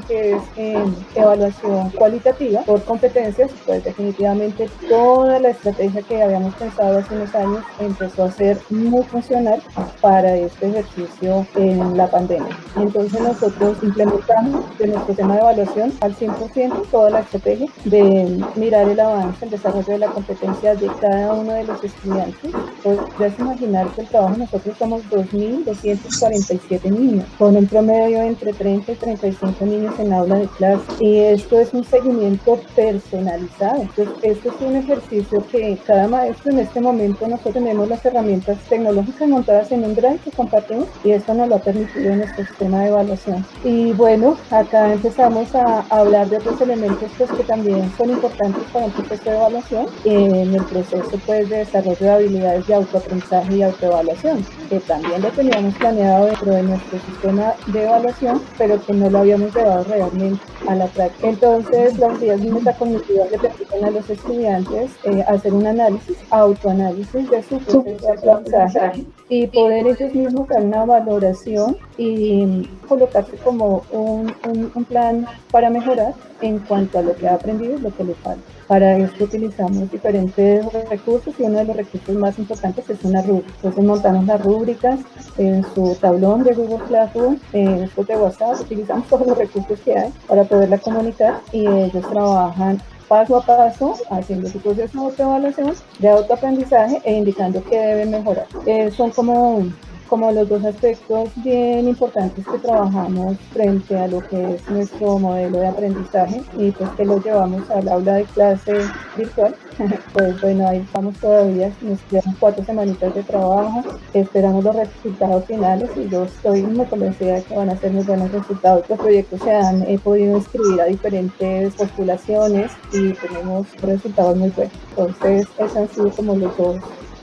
que 0.07 0.31
es 0.31 0.41
em, 0.55 0.93
evaluación 1.15 1.89
cualitativa 1.91 2.61
por 2.61 2.83
competencias, 2.83 3.51
pues 3.65 3.83
definitivamente 3.83 4.69
toda 4.89 5.39
la 5.39 5.49
estrategia 5.49 6.01
que 6.01 6.21
habíamos 6.21 6.53
pensado 6.55 6.99
hace 6.99 7.15
unos 7.15 7.33
años 7.35 7.63
empezó 7.79 8.25
a 8.25 8.31
ser 8.31 8.57
muy 8.69 9.03
funcional 9.03 9.61
para 10.01 10.35
este 10.35 10.69
ejercicio 10.69 11.45
en 11.55 11.95
la 11.95 12.07
pandemia. 12.07 12.57
Entonces 12.75 13.21
nosotros 13.21 13.77
implementamos 13.81 14.65
en 14.79 14.91
nuestro 14.91 15.15
tema 15.15 15.35
de 15.35 15.39
evaluación 15.39 15.93
al 16.01 16.15
100% 16.15 16.89
toda 16.91 17.09
la 17.09 17.19
estrategia 17.19 17.67
de 17.85 18.43
mirar 18.55 18.89
el 18.89 18.99
avance, 18.99 19.45
el 19.45 19.51
desarrollo 19.51 19.93
de 19.93 19.99
la 19.99 20.07
competencia 20.07 20.75
de 20.75 20.87
cada 20.99 21.33
uno 21.33 21.53
de 21.53 21.63
los 21.63 21.83
estudiantes. 21.83 22.51
Podrías 22.83 23.39
imaginar 23.39 23.87
que 23.89 24.01
el 24.01 24.07
trabajo 24.07 24.35
nosotros 24.37 24.77
somos 24.77 25.01
2.247 25.09 26.91
niños, 26.91 27.25
con 27.37 27.55
un 27.55 27.67
promedio 27.67 28.21
entre 28.21 28.53
30 28.53 28.91
y 28.91 28.95
30 28.95 29.28
niños 29.61 29.99
en 29.99 30.13
aula 30.13 30.35
de 30.35 30.47
clase. 30.47 30.83
Y 30.99 31.17
esto 31.17 31.59
es 31.59 31.73
un 31.73 31.83
seguimiento 31.83 32.59
personalizado. 32.75 33.81
Entonces, 33.81 34.15
esto 34.23 34.49
es 34.49 34.61
un 34.61 34.75
ejercicio 34.75 35.43
que 35.51 35.77
cada 35.85 36.07
maestro 36.07 36.51
en 36.51 36.59
este 36.59 36.81
momento 36.81 37.27
nosotros 37.27 37.53
tenemos 37.53 37.87
las 37.87 38.03
herramientas 38.05 38.57
tecnológicas 38.69 39.27
montadas 39.27 39.71
en 39.71 39.83
un 39.83 39.95
drive 39.95 40.19
que 40.23 40.31
compartimos 40.31 40.87
y 41.03 41.11
esto 41.11 41.33
nos 41.33 41.49
lo 41.49 41.55
ha 41.55 41.59
permitido 41.59 42.15
nuestro 42.15 42.45
sistema 42.45 42.81
de 42.81 42.87
evaluación. 42.89 43.45
Y 43.63 43.91
bueno, 43.93 44.37
acá 44.51 44.93
empezamos 44.93 45.53
a, 45.55 45.79
hablar 45.89 46.29
de 46.29 46.37
otros 46.37 46.61
elementos 46.61 47.11
pues, 47.17 47.31
que 47.31 47.43
también 47.43 47.91
son 47.97 48.11
importantes 48.11 48.63
para 48.71 48.85
un 48.85 48.91
proceso 48.91 49.29
de 49.29 49.35
evaluación 49.35 49.87
en 50.05 50.53
el 50.53 50.63
proceso 50.65 51.19
pues, 51.25 51.49
de 51.49 51.57
desarrollo 51.57 51.97
de 51.99 52.09
habilidades 52.09 52.67
de 52.67 52.75
autoaprendizaje 52.75 53.55
y 53.55 53.63
autoevaluación, 53.63 54.45
que 54.69 54.79
también 54.81 55.21
lo 55.21 55.29
teníamos 55.29 55.75
planeado 55.75 56.25
dentro 56.25 56.53
de 56.53 56.63
nuestro 56.63 56.99
sistema 56.99 57.53
de 57.67 57.83
evaluación, 57.83 58.41
pero 58.57 58.81
que 58.85 58.93
no 58.93 59.08
lo 59.09 59.19
habíamos 59.19 59.53
llevado 59.55 59.83
realmente 59.83 60.41
a 60.67 60.75
la 60.75 60.87
práctica. 60.87 61.27
Entonces, 61.27 61.97
las 61.97 62.19
vías 62.19 62.39
metacognitivas 62.39 63.31
le 63.31 63.39
permiten 63.39 63.85
a 63.85 63.91
los 63.91 64.09
estudiantes 64.09 64.91
eh, 65.03 65.23
hacer 65.27 65.53
un 65.53 65.67
análisis, 65.67 66.17
autoanálisis 66.29 67.29
de 67.29 67.43
su 67.43 67.59
proceso 67.59 67.83
de 68.01 68.11
aprendizaje 68.11 69.05
y 69.29 69.47
poder 69.47 69.87
ellos 69.87 70.13
mismos 70.13 70.47
dar 70.47 70.63
una 70.63 70.85
valoración 70.85 71.77
y 71.97 72.67
colocarse 72.87 73.37
como 73.37 73.83
un, 73.91 74.33
un, 74.73 74.85
plan 74.85 75.25
para 75.51 75.69
mejorar 75.69 76.13
en 76.41 76.59
cuanto 76.59 76.99
a 76.99 77.01
lo 77.01 77.15
que 77.15 77.27
ha 77.27 77.35
aprendido 77.35 77.77
y 77.77 77.81
lo 77.81 77.95
que 77.95 78.03
le 78.03 78.15
falta. 78.15 78.58
Para 78.69 78.97
esto 78.97 79.23
utilizamos 79.23 79.89
diferentes 79.89 80.63
recursos 80.91 81.33
y 81.39 81.41
uno 81.41 81.57
de 81.57 81.65
los 81.65 81.75
recursos 81.75 82.15
más 82.15 82.37
importantes 82.37 82.87
es 82.87 83.03
una 83.03 83.23
rúbrica. 83.23 83.51
Entonces 83.55 83.83
montamos 83.83 84.25
las 84.27 84.43
rúbricas 84.43 84.99
en 85.39 85.65
su 85.73 85.97
tablón 85.99 86.43
de 86.43 86.53
Google 86.53 86.85
Classroom, 86.87 87.39
en 87.51 87.89
de 87.89 88.15
WhatsApp, 88.15 88.61
utilizamos 88.61 89.07
todos 89.07 89.25
los 89.25 89.35
recursos 89.39 89.79
que 89.79 89.97
hay 89.97 90.13
para 90.27 90.43
poderla 90.43 90.77
comunicar 90.77 91.41
y 91.51 91.65
ellos 91.65 92.07
trabajan 92.11 92.79
paso 93.07 93.37
a 93.37 93.41
paso, 93.41 93.95
haciendo 94.11 94.47
su 94.47 94.59
proceso 94.59 94.99
de 94.99 95.05
autoevaluación, 95.05 95.73
de 95.97 96.09
autoaprendizaje 96.09 97.01
e 97.05 97.13
indicando 97.15 97.63
que 97.63 97.75
deben 97.75 98.11
mejorar. 98.11 98.45
Eh, 98.67 98.91
son 98.91 99.09
como 99.09 99.63
como 100.09 100.31
los 100.31 100.49
dos 100.49 100.65
aspectos 100.65 101.29
bien 101.37 101.87
importantes 101.87 102.45
que 102.45 102.57
trabajamos 102.57 103.37
frente 103.53 103.97
a 103.97 104.07
lo 104.07 104.21
que 104.27 104.55
es 104.55 104.69
nuestro 104.69 105.19
modelo 105.19 105.59
de 105.59 105.67
aprendizaje 105.67 106.41
y 106.57 106.71
pues 106.71 106.89
que 106.91 107.05
lo 107.05 107.21
llevamos 107.21 107.69
al 107.69 107.87
aula 107.87 108.15
de 108.15 108.23
clase 108.25 108.73
virtual, 109.15 109.55
pues 110.13 110.41
bueno, 110.41 110.67
ahí 110.67 110.79
estamos 110.79 111.15
todavía, 111.17 111.71
nos 111.81 111.99
quedan 112.03 112.35
cuatro 112.39 112.65
semanitas 112.65 113.13
de 113.13 113.23
trabajo, 113.23 113.83
esperamos 114.13 114.63
los 114.63 114.75
resultados 114.75 115.45
finales 115.45 115.89
y 115.95 116.09
yo 116.09 116.23
estoy 116.23 116.63
muy 116.63 116.85
convencida 116.87 117.35
de 117.35 117.43
que 117.43 117.55
van 117.55 117.69
a 117.69 117.77
ser 117.77 117.91
muy 117.91 118.03
buenos 118.03 118.31
resultados. 118.31 118.89
Los 118.89 118.99
proyectos 118.99 119.41
se 119.41 119.51
han 119.51 119.83
he 119.83 119.97
podido 119.99 120.37
inscribir 120.37 120.81
a 120.81 120.85
diferentes 120.85 121.73
postulaciones 121.75 122.71
y 122.91 123.13
tenemos 123.13 123.67
resultados 123.81 124.35
muy 124.35 124.49
buenos. 124.49 124.73
Entonces, 124.89 125.47
esos 125.57 125.77
han 125.77 125.89
sido 125.89 126.09
como 126.11 126.35
los 126.35 126.55
dos 126.57 126.77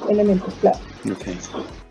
elementos 0.08 0.54
clave. 0.60 0.95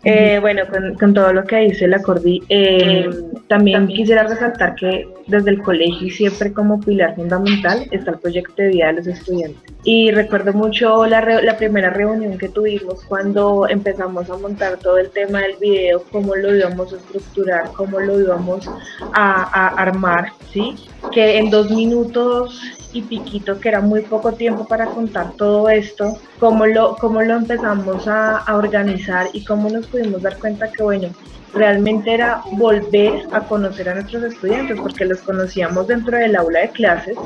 Eh, 0.04 0.38
bueno, 0.40 0.62
con, 0.98 1.14
todo 1.14 1.32
lo 1.32 1.44
que 1.44 1.56
dice 1.56 1.88
la 1.88 2.00
Cordi, 2.00 2.40
eh, 2.48 3.08
también 3.48 3.88
quisiera 3.88 4.22
resaltar 4.22 4.74
que 4.76 5.08
desde 5.26 5.50
el 5.50 5.62
colegio 5.62 6.06
y 6.06 6.10
siempre 6.10 6.52
como 6.52 6.80
pilar 6.80 7.16
fundamental 7.16 7.86
está 7.90 8.12
el 8.12 8.18
proyecto 8.18 8.62
de 8.62 8.68
vida 8.68 8.86
de 8.86 8.92
los 8.92 9.06
estudiantes. 9.08 9.60
Y 9.82 10.10
recuerdo 10.10 10.52
mucho 10.52 11.06
la, 11.06 11.20
la 11.20 11.56
primera 11.56 11.90
reunión 11.90 12.38
que 12.38 12.48
tuvimos 12.48 13.04
cuando 13.04 13.66
empezamos 13.68 14.30
a 14.30 14.36
montar 14.36 14.76
todo 14.78 14.98
el 14.98 15.10
tema 15.10 15.40
del 15.40 15.56
video, 15.60 16.02
cómo 16.12 16.36
lo 16.36 16.54
íbamos 16.54 16.92
a 16.92 16.96
estructurar, 16.96 17.72
cómo 17.72 17.98
lo 17.98 18.20
íbamos 18.20 18.68
a, 19.12 19.42
a 19.42 19.68
armar, 19.80 20.32
¿sí? 20.52 20.74
Que 21.12 21.38
en 21.38 21.50
dos 21.50 21.70
minutos 21.70 22.60
y 22.92 23.02
piquito, 23.02 23.60
que 23.60 23.68
era 23.68 23.80
muy 23.80 24.02
poco 24.02 24.32
tiempo 24.32 24.66
para 24.66 24.86
contar 24.86 25.32
todo 25.36 25.68
esto, 25.68 26.18
cómo 26.38 26.66
lo, 26.66 26.96
cómo 26.96 27.22
lo 27.22 27.36
empezamos 27.36 28.08
a, 28.08 28.38
a 28.38 28.56
organizar 28.56 29.05
y 29.32 29.44
cómo 29.44 29.68
nos 29.68 29.86
pudimos 29.86 30.22
dar 30.22 30.38
cuenta 30.38 30.70
que, 30.70 30.82
bueno, 30.82 31.08
realmente 31.54 32.12
era 32.12 32.42
volver 32.52 33.26
a 33.32 33.40
conocer 33.40 33.88
a 33.88 33.94
nuestros 33.94 34.22
estudiantes, 34.24 34.78
porque 34.80 35.04
los 35.04 35.20
conocíamos 35.22 35.86
dentro 35.86 36.16
del 36.16 36.36
aula 36.36 36.60
de 36.60 36.70
clases, 36.70 37.16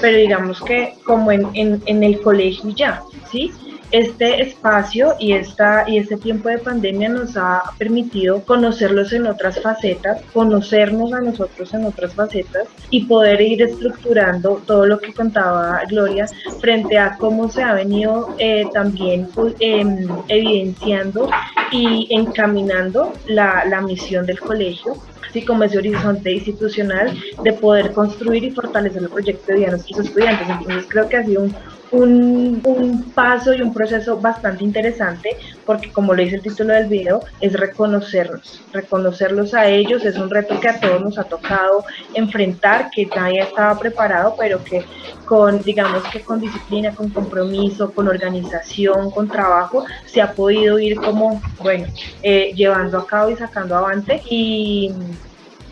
pero 0.00 0.16
digamos 0.18 0.60
que 0.62 0.94
como 1.04 1.32
en, 1.32 1.48
en, 1.54 1.82
en 1.86 2.02
el 2.04 2.20
colegio 2.20 2.70
ya, 2.70 3.02
¿sí? 3.30 3.52
Este 3.90 4.42
espacio 4.42 5.14
y, 5.18 5.32
esta, 5.32 5.84
y 5.88 5.98
este 5.98 6.16
tiempo 6.16 6.48
de 6.48 6.58
pandemia 6.58 7.08
nos 7.08 7.36
ha 7.36 7.62
permitido 7.78 8.42
conocerlos 8.44 9.12
en 9.12 9.26
otras 9.26 9.60
facetas, 9.60 10.22
conocernos 10.32 11.12
a 11.12 11.20
nosotros 11.20 11.72
en 11.74 11.84
otras 11.84 12.14
facetas 12.14 12.68
y 12.90 13.04
poder 13.04 13.40
ir 13.40 13.62
estructurando 13.62 14.60
todo 14.66 14.86
lo 14.86 14.98
que 14.98 15.12
contaba 15.12 15.82
Gloria 15.88 16.26
frente 16.60 16.98
a 16.98 17.16
cómo 17.16 17.48
se 17.48 17.62
ha 17.62 17.74
venido 17.74 18.34
eh, 18.38 18.66
también 18.72 19.28
em, 19.60 20.06
evidenciando 20.28 21.30
y 21.70 22.08
encaminando 22.10 23.12
la, 23.26 23.64
la 23.66 23.80
misión 23.80 24.26
del 24.26 24.40
colegio 24.40 24.96
así 25.28 25.44
como 25.44 25.64
ese 25.64 25.78
horizonte 25.78 26.32
institucional 26.32 27.14
de 27.42 27.52
poder 27.52 27.92
construir 27.92 28.44
y 28.44 28.50
fortalecer 28.50 29.02
el 29.02 29.10
proyecto 29.10 29.46
de 29.48 29.54
vida 29.58 29.66
de 29.66 29.72
nuestros 29.72 30.06
estudiantes. 30.06 30.48
Entonces 30.48 30.86
creo 30.88 31.08
que 31.08 31.16
ha 31.18 31.24
sido 31.24 31.42
un, 31.42 31.54
un, 31.90 32.60
un, 32.64 33.12
paso 33.12 33.52
y 33.54 33.62
un 33.62 33.72
proceso 33.72 34.18
bastante 34.20 34.64
interesante 34.64 35.36
porque 35.64 35.90
como 35.92 36.14
lo 36.14 36.22
dice 36.22 36.36
el 36.36 36.42
título 36.42 36.72
del 36.72 36.86
video, 36.86 37.20
es 37.40 37.52
reconocernos, 37.52 38.62
reconocerlos 38.72 39.54
a 39.54 39.66
ellos, 39.66 40.04
es 40.04 40.16
un 40.16 40.30
reto 40.30 40.58
que 40.60 40.68
a 40.68 40.80
todos 40.80 41.02
nos 41.02 41.18
ha 41.18 41.24
tocado 41.24 41.84
enfrentar, 42.14 42.90
que 42.90 43.06
nadie 43.06 43.40
estaba 43.40 43.78
preparado, 43.78 44.34
pero 44.38 44.64
que 44.64 44.84
con, 45.26 45.60
digamos 45.62 46.02
que 46.04 46.22
con 46.22 46.40
disciplina, 46.40 46.94
con 46.94 47.10
compromiso, 47.10 47.92
con 47.92 48.08
organización, 48.08 49.10
con 49.10 49.28
trabajo, 49.28 49.84
se 50.06 50.22
ha 50.22 50.32
podido 50.32 50.78
ir 50.78 50.96
como, 50.96 51.42
bueno, 51.58 51.86
eh, 52.22 52.52
llevando 52.54 52.98
a 52.98 53.06
cabo 53.06 53.30
y 53.30 53.36
sacando 53.36 53.76
avante 53.76 54.22
y 54.30 54.90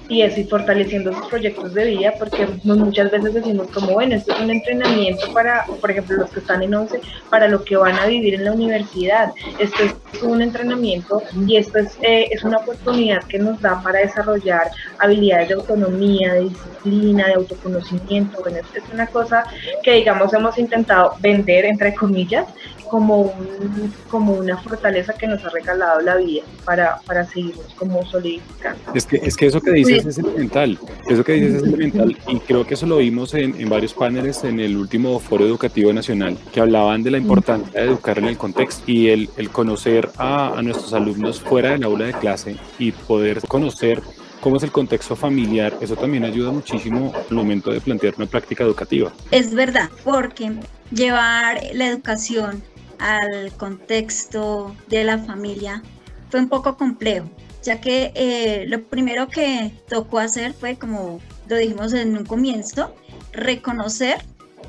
y 0.09 0.23
eso 0.23 0.41
y 0.41 0.45
fortaleciendo 0.45 1.13
sus 1.13 1.27
proyectos 1.27 1.75
de 1.75 1.85
vida 1.85 2.15
porque 2.19 2.47
muchas 2.65 3.11
veces 3.11 3.35
decimos 3.35 3.69
como 3.73 3.93
bueno 3.93 4.15
esto 4.15 4.33
es 4.33 4.41
un 4.41 4.51
entrenamiento 4.51 5.33
para 5.33 5.65
por 5.81 5.91
ejemplo 5.91 6.17
los 6.17 6.31
que 6.31 6.41
están 6.41 6.63
en 6.63 6.75
11 6.75 7.01
para 7.31 7.49
lo 7.49 7.65
que 7.65 7.77
van 7.77 7.99
a 7.99 8.07
vivir 8.07 8.35
en 8.35 8.45
la 8.45 8.53
universidad 8.53 9.33
esto 9.59 9.83
es 9.83 10.23
un 10.23 10.43
entrenamiento 10.43 11.23
y 11.47 11.57
esto 11.57 11.79
es, 11.79 11.99
eh, 12.03 12.29
es 12.31 12.45
una 12.45 12.59
oportunidad 12.59 13.23
que 13.25 13.39
nos 13.39 13.61
da 13.61 13.83
para 13.83 14.01
desarrollar 14.01 14.71
habilidades 14.99 15.49
de 15.49 15.55
autonomía 15.55 16.35
de 16.35 16.41
disciplina 16.45 17.27
de 17.27 17.35
autoconocimiento 17.35 18.41
bueno 18.43 18.59
es 18.59 18.93
una 18.93 19.07
cosa 19.07 19.45
que 19.83 19.95
digamos 19.95 20.33
hemos 20.33 20.59
intentado 20.59 21.15
vender 21.21 21.65
entre 21.65 21.95
comillas 21.95 22.47
como, 22.89 23.23
un, 23.23 23.93
como 24.11 24.35
una 24.35 24.57
fortaleza 24.59 25.13
que 25.13 25.27
nos 25.27 25.45
ha 25.45 25.51
regalado 25.51 26.01
la 26.01 26.17
vida 26.17 26.43
para, 26.65 27.01
para 27.07 27.25
seguirnos 27.25 27.67
como 27.75 28.05
solidificando. 28.07 28.81
Es 28.95 29.07
que, 29.07 29.17
es 29.17 29.37
que 29.37 29.47
eso 29.47 29.61
que 29.61 29.73
dices 29.73 29.96
es 30.05 30.19
elemental, 30.19 30.79
eso 31.09 31.25
que 31.25 31.33
dices 31.33 31.55
es 31.55 31.63
elemental 31.63 32.17
y 32.29 32.39
creo 32.41 32.67
que 32.67 32.75
eso 32.75 32.87
lo 32.87 32.99
vimos 32.99 33.35
en, 33.35 33.59
en 33.61 33.69
varios 33.69 33.95
paneles 33.95 34.45
en 34.45 34.61
el 34.61 34.77
último 34.77 35.19
Foro 35.21 35.47
Educativo 35.47 35.93
Nacional 35.93 36.37
que 36.53 36.61
hablaban 36.61 37.03
de 37.03 37.13
la 37.13 37.19
importancia 37.19 37.81
de 37.81 37.87
educar 37.87 38.19
en 38.19 38.27
el 38.27 38.37
contexto 38.37 38.83
y 38.87 39.09
el, 39.09 39.31
el 39.37 39.51
conocer 39.51 40.11
a, 40.17 40.59
a 40.59 40.63
nuestros 40.63 40.93
alumnos 40.93 41.41
fuera 41.41 41.71
del 41.71 41.85
aula 41.85 42.07
de 42.07 42.13
clase 42.15 42.57
y 42.79 42.93
poder 42.93 43.41
conocer 43.47 44.03
cómo 44.41 44.57
es 44.57 44.63
el 44.63 44.73
contexto 44.73 45.17
familiar, 45.17 45.77
eso 45.81 45.97
también 45.97 46.25
ayuda 46.25 46.53
muchísimo 46.53 47.13
al 47.15 47.35
momento 47.35 47.73
de 47.73 47.81
plantear 47.81 48.15
una 48.17 48.27
práctica 48.27 48.65
educativa. 48.65 49.13
Es 49.31 49.55
verdad, 49.55 49.91
porque 50.05 50.53
llevar 50.93 51.61
la 51.73 51.89
educación 51.89 52.63
al 52.99 53.53
contexto 53.57 54.75
de 54.89 55.05
la 55.05 55.19
familia 55.19 55.83
fue 56.31 56.41
un 56.41 56.49
poco 56.49 56.77
complejo, 56.77 57.29
ya 57.67 57.81
que 57.81 58.13
eh, 58.15 58.65
lo 58.69 58.83
primero 58.85 59.29
que 59.29 59.73
tocó 59.89 60.21
hacer 60.21 60.55
fue, 60.55 60.77
como 60.77 61.21
lo 61.49 61.57
dijimos 61.57 61.93
en 61.93 62.17
un 62.17 62.25
comienzo, 62.25 62.95
reconocer 63.33 64.19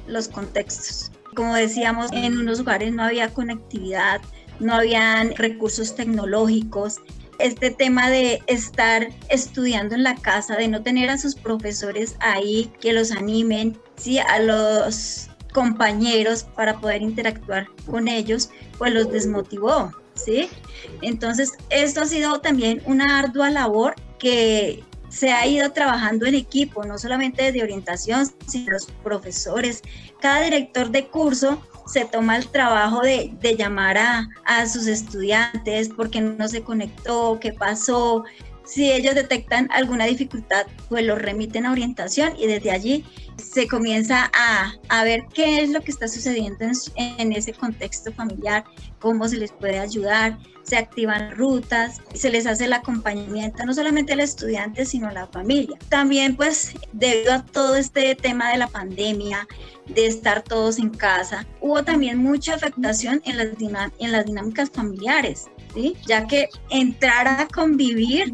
los 0.08 0.27
contextos. 0.27 1.12
Como 1.36 1.54
decíamos, 1.54 2.12
en 2.12 2.38
unos 2.38 2.60
lugares 2.60 2.92
no 2.92 3.04
había 3.04 3.30
conectividad, 3.30 4.20
no 4.60 4.74
habían 4.74 5.36
recursos 5.36 5.96
tecnológicos. 5.96 6.98
Este 7.38 7.70
tema 7.70 8.10
de 8.10 8.42
estar 8.48 9.10
estudiando 9.30 9.94
en 9.94 10.01
la 10.01 10.16
casa, 10.16 10.56
de 10.56 10.68
no 10.68 10.82
tener 10.82 11.12
a 11.12 11.20
sus 11.20 11.36
profesores 11.36 12.16
ahí 12.20 12.72
que 12.82 12.94
los 12.94 13.12
animen, 13.12 13.77
sí, 13.96 14.18
a 14.18 14.39
los 14.39 15.30
compañeros 15.54 16.44
para 16.56 16.80
poder 16.80 17.04
interactuar 17.04 17.68
con 17.86 18.08
ellos, 18.08 18.50
pues 18.80 18.92
los 18.92 19.12
desmotivó, 19.12 19.92
¿sí? 20.18 20.50
Entonces, 21.02 21.54
esto 21.70 22.02
ha 22.02 22.06
sido 22.06 22.40
también 22.42 22.82
una 22.86 23.20
ardua 23.20 23.50
labor 23.50 23.96
que 24.20 24.84
se 25.10 25.32
ha 25.32 25.48
ido 25.48 25.72
trabajando 25.72 26.26
en 26.26 26.36
equipo, 26.36 26.84
no 26.84 26.98
solamente 26.98 27.52
de 27.52 27.64
orientación, 27.64 28.30
sino 28.46 28.74
los 28.74 28.88
profesores. 29.04 29.82
Cada 30.20 30.42
director 30.42 30.90
de 30.90 31.08
curso 31.08 31.62
se 31.88 32.06
toma 32.06 32.36
el 32.36 32.48
trabajo 32.50 33.02
de, 33.02 33.32
de 33.40 33.56
llamar 33.56 33.98
a, 33.98 34.28
a, 34.46 34.68
sus 34.68 34.88
estudiantes, 34.88 35.90
porque 35.90 36.20
no 36.20 36.48
se 36.48 36.62
conectó, 36.62 37.40
qué 37.40 37.54
pasó. 37.54 38.26
Si 38.68 38.92
ellos 38.92 39.16
detectan 39.16 39.70
alguna 39.72 40.06
dificultad, 40.06 40.66
pues 40.90 41.06
lo 41.06 41.16
remiten 41.16 41.66
a 41.66 41.72
orientación 41.72 42.34
y 42.38 42.48
desde 42.48 42.72
allí 42.72 43.06
se 43.38 43.68
comienza 43.68 44.30
a, 44.34 44.74
a, 44.90 45.04
ver 45.04 45.26
qué 45.34 45.62
es 45.62 45.70
lo 45.70 45.82
que 45.82 45.92
está 45.92 46.08
sucediendo 46.08 46.66
en, 46.96 47.32
ese 47.32 47.54
contexto 47.54 48.12
familiar, 48.12 48.66
cómo 49.00 49.28
se 49.28 49.38
les 49.38 49.52
puede 49.52 49.80
ayudar, 49.80 50.38
se 50.64 50.76
activan 50.76 51.32
rutas, 51.38 52.02
se 52.14 52.30
les 52.30 52.46
hace 52.46 52.66
el 52.66 52.74
acompañamiento 52.74 53.64
no 53.66 53.74
solamente 53.74 54.14
al 54.14 54.20
estudiante, 54.20 54.86
sino 54.86 55.08
a 55.08 55.14
la 55.14 55.28
familia. 55.28 55.78
También 55.88 56.36
pues 56.36 56.74
debido 56.92 57.34
a 57.34 57.46
todo 57.46 57.76
este 57.76 58.16
tema 58.16 58.52
de 58.52 58.58
la 58.58 58.68
pandemia, 58.68 59.48
de 59.88 60.08
estar 60.08 60.42
todos 60.42 60.80
en 60.80 60.90
casa, 60.90 61.46
hubo 61.62 61.84
también 61.84 62.18
mucha 62.18 62.56
afectación 62.56 63.22
en 63.24 64.12
las 64.12 64.26
dinámicas 64.26 64.70
familiares, 64.72 65.46
ya 66.05 66.25
que 66.27 66.50
entrar 66.69 67.27
a 67.27 67.48
convivir 67.48 68.34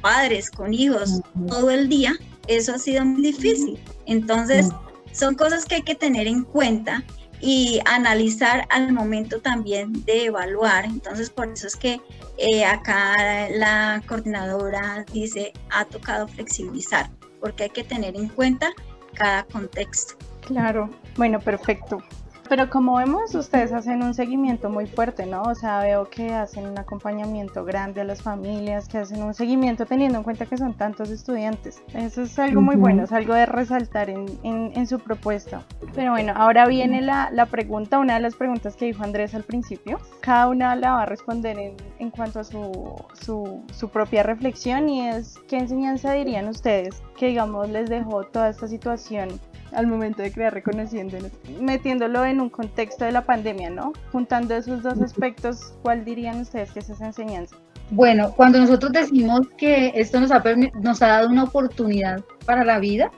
padres 0.00 0.50
con 0.50 0.72
hijos 0.72 1.20
todo 1.48 1.70
el 1.70 1.88
día 1.88 2.14
eso 2.50 2.74
ha 2.74 2.78
sido 2.78 3.04
muy 3.04 3.22
difícil. 3.22 3.78
Entonces, 4.06 4.68
son 5.12 5.34
cosas 5.34 5.64
que 5.64 5.76
hay 5.76 5.82
que 5.82 5.94
tener 5.94 6.26
en 6.26 6.42
cuenta 6.42 7.04
y 7.40 7.80
analizar 7.86 8.66
al 8.70 8.92
momento 8.92 9.40
también 9.40 10.04
de 10.04 10.26
evaluar. 10.26 10.84
Entonces, 10.84 11.30
por 11.30 11.48
eso 11.48 11.66
es 11.66 11.76
que 11.76 12.00
eh, 12.38 12.64
acá 12.64 13.48
la 13.50 14.02
coordinadora 14.06 15.04
dice, 15.12 15.52
ha 15.70 15.84
tocado 15.84 16.26
flexibilizar, 16.28 17.10
porque 17.40 17.64
hay 17.64 17.70
que 17.70 17.84
tener 17.84 18.16
en 18.16 18.28
cuenta 18.28 18.70
cada 19.14 19.44
contexto. 19.44 20.16
Claro, 20.40 20.90
bueno, 21.16 21.38
perfecto. 21.38 22.02
Pero 22.50 22.68
como 22.68 22.96
vemos, 22.96 23.32
ustedes 23.36 23.72
hacen 23.72 24.02
un 24.02 24.12
seguimiento 24.12 24.70
muy 24.70 24.88
fuerte, 24.88 25.24
¿no? 25.24 25.42
O 25.42 25.54
sea, 25.54 25.78
veo 25.82 26.10
que 26.10 26.34
hacen 26.34 26.66
un 26.66 26.76
acompañamiento 26.76 27.64
grande 27.64 28.00
a 28.00 28.04
las 28.04 28.22
familias, 28.22 28.88
que 28.88 28.98
hacen 28.98 29.22
un 29.22 29.34
seguimiento 29.34 29.86
teniendo 29.86 30.18
en 30.18 30.24
cuenta 30.24 30.46
que 30.46 30.56
son 30.56 30.74
tantos 30.74 31.10
estudiantes. 31.10 31.80
Eso 31.94 32.22
es 32.22 32.36
algo 32.40 32.60
muy 32.60 32.74
bueno, 32.74 33.04
es 33.04 33.12
algo 33.12 33.34
de 33.34 33.46
resaltar 33.46 34.10
en, 34.10 34.26
en, 34.42 34.86
su 34.88 34.98
propuesta. 34.98 35.62
Pero 35.94 36.10
bueno, 36.10 36.32
ahora 36.34 36.66
viene 36.66 37.02
la, 37.02 37.30
la, 37.30 37.46
pregunta, 37.46 38.00
una 38.00 38.14
de 38.14 38.20
las 38.20 38.34
preguntas 38.34 38.74
que 38.74 38.86
dijo 38.86 39.04
Andrés 39.04 39.32
al 39.36 39.44
principio. 39.44 40.00
Cada 40.20 40.48
una 40.48 40.74
la 40.74 40.94
va 40.94 41.02
a 41.02 41.06
responder 41.06 41.56
en, 41.56 41.76
en 42.00 42.10
cuanto 42.10 42.40
a 42.40 42.44
su, 42.44 42.96
su, 43.22 43.62
su 43.72 43.88
propia 43.90 44.24
reflexión 44.24 44.88
y 44.88 45.06
es, 45.06 45.38
¿qué 45.46 45.58
enseñanza 45.58 46.14
dirían 46.14 46.48
ustedes 46.48 47.00
que, 47.16 47.28
digamos, 47.28 47.68
les 47.68 47.88
dejó 47.88 48.24
toda 48.24 48.48
esta 48.48 48.66
situación 48.66 49.28
al 49.72 49.86
momento 49.86 50.22
de 50.22 50.32
crear 50.32 50.52
reconociéndonos, 50.52 51.30
metiéndolo 51.60 52.24
en 52.24 52.40
un 52.40 52.50
contexto 52.50 53.04
de 53.04 53.12
la 53.12 53.22
pandemia, 53.22 53.70
¿no? 53.70 53.92
Juntando 54.12 54.54
esos 54.54 54.82
dos 54.82 55.00
aspectos, 55.00 55.74
¿cuál 55.82 56.04
dirían 56.04 56.40
ustedes 56.40 56.72
que 56.72 56.80
es 56.80 56.90
esa 56.90 57.06
enseñanza? 57.06 57.56
Bueno, 57.90 58.32
cuando 58.36 58.60
nosotros 58.60 58.92
decimos 58.92 59.40
que 59.58 59.92
esto 59.94 60.20
nos 60.20 60.30
ha, 60.30 60.42
nos 60.80 61.02
ha 61.02 61.08
dado 61.08 61.28
una 61.28 61.44
oportunidad 61.44 62.20
para 62.46 62.64
la 62.64 62.78
vida, 62.78 63.10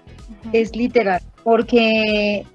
es 0.53 0.75
literal, 0.75 1.21
porque 1.45 2.47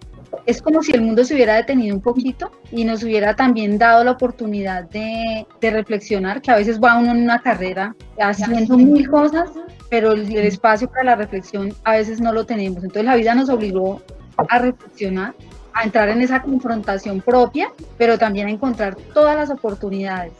es 0.45 0.61
como 0.61 0.81
si 0.81 0.93
el 0.93 1.01
mundo 1.01 1.23
se 1.23 1.35
hubiera 1.35 1.55
detenido 1.55 1.95
un 1.95 2.01
poquito 2.01 2.51
y 2.71 2.85
nos 2.85 3.03
hubiera 3.03 3.35
también 3.35 3.77
dado 3.77 4.03
la 4.03 4.11
oportunidad 4.11 4.89
de, 4.89 5.45
de 5.61 5.69
reflexionar, 5.69 6.41
que 6.41 6.51
a 6.51 6.55
veces 6.55 6.79
va 6.79 6.97
uno 6.97 7.11
en 7.11 7.21
una 7.23 7.39
carrera 7.39 7.95
haciendo 8.19 8.77
mil 8.77 9.09
cosas 9.09 9.49
pero 9.89 10.11
el, 10.11 10.35
espacio 10.35 10.89
para 10.89 11.03
la 11.03 11.15
reflexión 11.15 11.73
a 11.83 11.93
veces 11.93 12.19
no 12.21 12.33
lo 12.33 12.45
tenemos. 12.45 12.83
Entonces 12.83 13.05
la 13.05 13.15
vida 13.15 13.35
nos 13.35 13.49
obligó 13.49 14.01
a 14.37 14.59
reflexionar, 14.59 15.33
a 15.73 15.83
entrar 15.83 16.09
en 16.09 16.21
esa 16.21 16.41
confrontación 16.41 17.21
propia, 17.21 17.71
pero 17.97 18.17
también 18.17 18.47
a 18.47 18.51
encontrar 18.51 18.95
todas 19.13 19.35
las 19.35 19.49
oportunidades, 19.49 20.33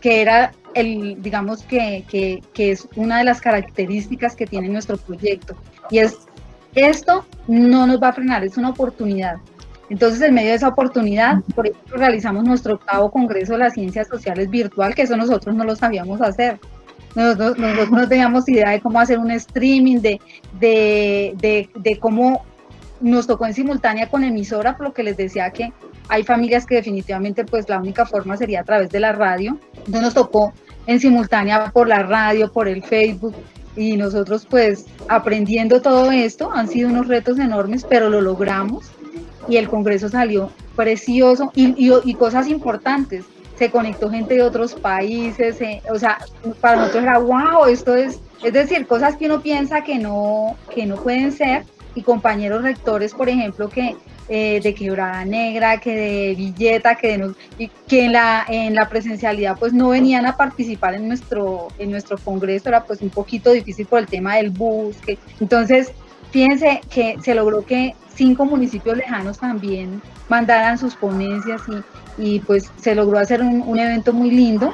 que 0.00 0.22
era 0.22 0.52
el, 0.74 1.22
digamos 1.22 1.62
que, 1.62 2.04
que, 2.08 2.42
que 2.52 2.72
es 2.72 2.88
una 2.96 3.18
de 3.18 3.24
las 3.24 3.40
características 3.40 4.34
que 4.34 4.46
tiene 4.46 4.68
nuestro 4.68 4.96
proyecto. 4.96 5.56
Y 5.90 5.98
es, 5.98 6.16
esto 6.74 7.24
no 7.46 7.86
nos 7.86 8.02
va 8.02 8.08
a 8.08 8.12
frenar, 8.12 8.44
es 8.44 8.56
una 8.56 8.70
oportunidad. 8.70 9.36
Entonces, 9.90 10.20
en 10.22 10.34
medio 10.34 10.50
de 10.50 10.56
esa 10.56 10.68
oportunidad, 10.68 11.42
por 11.54 11.66
ejemplo, 11.66 11.98
realizamos 11.98 12.44
nuestro 12.44 12.74
octavo 12.74 13.10
Congreso 13.10 13.52
de 13.52 13.58
las 13.58 13.74
Ciencias 13.74 14.08
Sociales 14.08 14.48
virtual, 14.50 14.94
que 14.94 15.02
eso 15.02 15.16
nosotros 15.16 15.54
no 15.54 15.64
lo 15.64 15.76
sabíamos 15.76 16.20
hacer. 16.20 16.58
Nosotros, 17.14 17.56
no 17.90 18.08
teníamos 18.08 18.48
idea 18.48 18.70
de 18.70 18.80
cómo 18.80 19.00
hacer 19.00 19.18
un 19.18 19.30
streaming, 19.30 19.98
de, 19.98 20.20
de, 20.58 21.68
de, 21.74 21.98
cómo 21.98 22.44
nos 23.00 23.26
tocó 23.26 23.46
en 23.46 23.54
simultánea 23.54 24.08
con 24.08 24.24
emisora, 24.24 24.76
por 24.76 24.88
lo 24.88 24.94
que 24.94 25.04
les 25.04 25.16
decía 25.16 25.50
que 25.50 25.72
hay 26.08 26.24
familias 26.24 26.66
que 26.66 26.76
definitivamente 26.76 27.44
pues 27.44 27.68
la 27.68 27.78
única 27.78 28.04
forma 28.04 28.36
sería 28.36 28.60
a 28.60 28.64
través 28.64 28.90
de 28.90 29.00
la 29.00 29.12
radio. 29.12 29.58
Entonces 29.76 30.02
nos 30.02 30.14
tocó 30.14 30.52
en 30.86 31.00
simultánea 31.00 31.70
por 31.70 31.88
la 31.88 32.02
radio, 32.02 32.52
por 32.52 32.68
el 32.68 32.82
Facebook 32.82 33.34
y 33.76 33.96
nosotros 33.96 34.46
pues 34.48 34.86
aprendiendo 35.08 35.82
todo 35.82 36.10
esto 36.10 36.50
han 36.52 36.68
sido 36.68 36.88
unos 36.88 37.08
retos 37.08 37.38
enormes, 37.38 37.84
pero 37.88 38.10
lo 38.10 38.20
logramos 38.20 38.90
y 39.48 39.56
el 39.56 39.68
Congreso 39.68 40.08
salió 40.08 40.50
precioso 40.74 41.52
y, 41.54 41.74
y 41.76 42.14
cosas 42.14 42.48
importantes 42.48 43.24
se 43.56 43.70
conectó 43.70 44.10
gente 44.10 44.34
de 44.34 44.42
otros 44.42 44.74
países, 44.74 45.58
o 45.90 45.98
sea, 45.98 46.18
para 46.60 46.76
nosotros 46.76 47.04
era 47.04 47.18
wow, 47.18 47.66
esto 47.66 47.94
es, 47.94 48.20
es 48.42 48.52
decir, 48.52 48.86
cosas 48.86 49.16
que 49.16 49.26
uno 49.26 49.40
piensa 49.40 49.84
que 49.84 49.98
no, 49.98 50.56
que 50.74 50.86
no 50.86 50.96
pueden 50.96 51.32
ser, 51.32 51.64
y 51.94 52.02
compañeros 52.02 52.62
rectores, 52.62 53.14
por 53.14 53.28
ejemplo, 53.28 53.68
que 53.68 53.96
eh, 54.28 54.60
de 54.62 54.74
Quebrada 54.74 55.24
Negra, 55.24 55.78
que 55.78 55.94
de 55.94 56.34
Villeta, 56.34 56.96
que, 56.96 57.18
de 57.18 57.70
que 57.86 58.06
en, 58.06 58.12
la, 58.12 58.44
en 58.48 58.74
la 58.74 58.88
presencialidad 58.88 59.56
pues 59.58 59.72
no 59.72 59.90
venían 59.90 60.26
a 60.26 60.36
participar 60.36 60.94
en 60.94 61.08
nuestro, 61.08 61.68
en 61.78 61.90
nuestro 61.90 62.18
congreso, 62.18 62.68
era 62.68 62.84
pues 62.84 63.00
un 63.00 63.10
poquito 63.10 63.52
difícil 63.52 63.86
por 63.86 64.00
el 64.00 64.06
tema 64.06 64.36
del 64.36 64.50
bus, 64.50 64.96
que, 64.96 65.18
entonces 65.40 65.92
fíjense 66.34 66.80
que 66.90 67.16
se 67.22 67.34
logró 67.34 67.64
que 67.64 67.94
cinco 68.14 68.44
municipios 68.44 68.96
lejanos 68.96 69.38
también 69.38 70.02
mandaran 70.28 70.76
sus 70.78 70.94
ponencias 70.94 71.62
y 71.68 71.82
y 72.16 72.40
pues 72.40 72.70
se 72.76 72.94
logró 72.94 73.18
hacer 73.18 73.42
un, 73.42 73.78
evento 73.78 74.12
muy 74.12 74.30
lindo. 74.30 74.72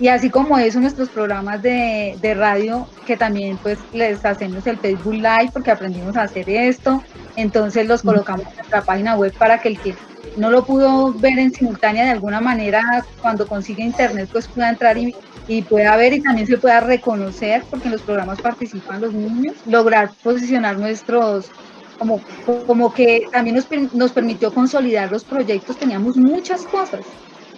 Y 0.00 0.08
así 0.08 0.30
como 0.30 0.58
eso, 0.58 0.80
nuestros 0.80 1.08
programas 1.10 1.62
de, 1.62 2.18
de, 2.20 2.34
radio, 2.34 2.88
que 3.06 3.16
también 3.16 3.56
pues 3.58 3.78
les 3.92 4.24
hacemos 4.24 4.66
el 4.66 4.78
Facebook 4.78 5.14
Live 5.14 5.50
porque 5.52 5.70
aprendimos 5.70 6.16
a 6.16 6.22
hacer 6.22 6.48
esto. 6.48 7.02
Entonces 7.36 7.86
los 7.86 8.02
colocamos 8.02 8.46
en 8.48 8.56
nuestra 8.56 8.82
página 8.82 9.16
web 9.16 9.32
para 9.38 9.60
que 9.60 9.68
el 9.68 9.78
que 9.78 9.94
no 10.36 10.50
lo 10.50 10.64
pudo 10.64 11.12
ver 11.12 11.38
en 11.38 11.52
simultánea 11.52 12.04
de 12.04 12.10
alguna 12.10 12.40
manera, 12.40 13.04
cuando 13.20 13.46
consiga 13.46 13.84
internet, 13.84 14.28
pues 14.32 14.48
pueda 14.48 14.70
entrar 14.70 14.96
y, 14.98 15.14
y 15.48 15.62
pueda 15.62 15.96
ver 15.96 16.12
y 16.14 16.20
también 16.20 16.46
se 16.46 16.58
pueda 16.58 16.80
reconocer, 16.80 17.64
porque 17.70 17.88
en 17.88 17.92
los 17.92 18.02
programas 18.02 18.40
participan 18.40 19.00
los 19.00 19.12
niños, 19.12 19.56
lograr 19.66 20.12
posicionar 20.22 20.78
nuestros 20.78 21.50
como, 21.98 22.20
como 22.66 22.92
que 22.92 23.28
también 23.30 23.56
nos, 23.56 23.68
nos 23.94 24.12
permitió 24.12 24.52
consolidar 24.52 25.10
los 25.10 25.24
proyectos, 25.24 25.76
teníamos 25.76 26.16
muchas 26.16 26.64
cosas 26.64 27.00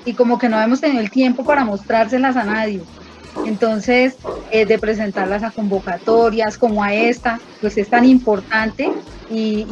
y 0.05 0.13
como 0.13 0.39
que 0.39 0.49
no 0.49 0.57
habíamos 0.57 0.81
tenido 0.81 1.01
el 1.01 1.11
tiempo 1.11 1.45
para 1.45 1.65
mostrárselas 1.65 2.37
a 2.37 2.45
nadie. 2.45 2.83
Entonces, 3.47 4.17
eh, 4.51 4.65
de 4.65 4.79
presentarlas 4.79 5.43
a 5.43 5.51
convocatorias 5.51 6.57
como 6.57 6.85
a 6.85 6.95
esta, 6.95 7.41
pues 7.61 7.77
es 7.77 7.89
tan 7.89 8.05
importante 8.05 8.93
y, 9.31 9.67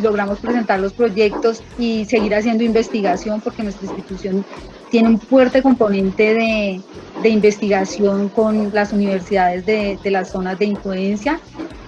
logramos 0.00 0.38
presentar 0.38 0.80
los 0.80 0.92
proyectos 0.92 1.62
y 1.78 2.04
seguir 2.06 2.34
haciendo 2.34 2.64
investigación 2.64 3.40
porque 3.40 3.62
nuestra 3.62 3.86
institución 3.86 4.44
tiene 4.92 5.08
un 5.08 5.18
fuerte 5.18 5.62
componente 5.62 6.34
de, 6.34 6.80
de 7.22 7.28
investigación 7.30 8.28
con 8.28 8.70
las 8.74 8.92
universidades 8.92 9.64
de, 9.64 9.98
de 10.04 10.10
las 10.10 10.30
zonas 10.30 10.58
de 10.58 10.66
influencia 10.66 11.40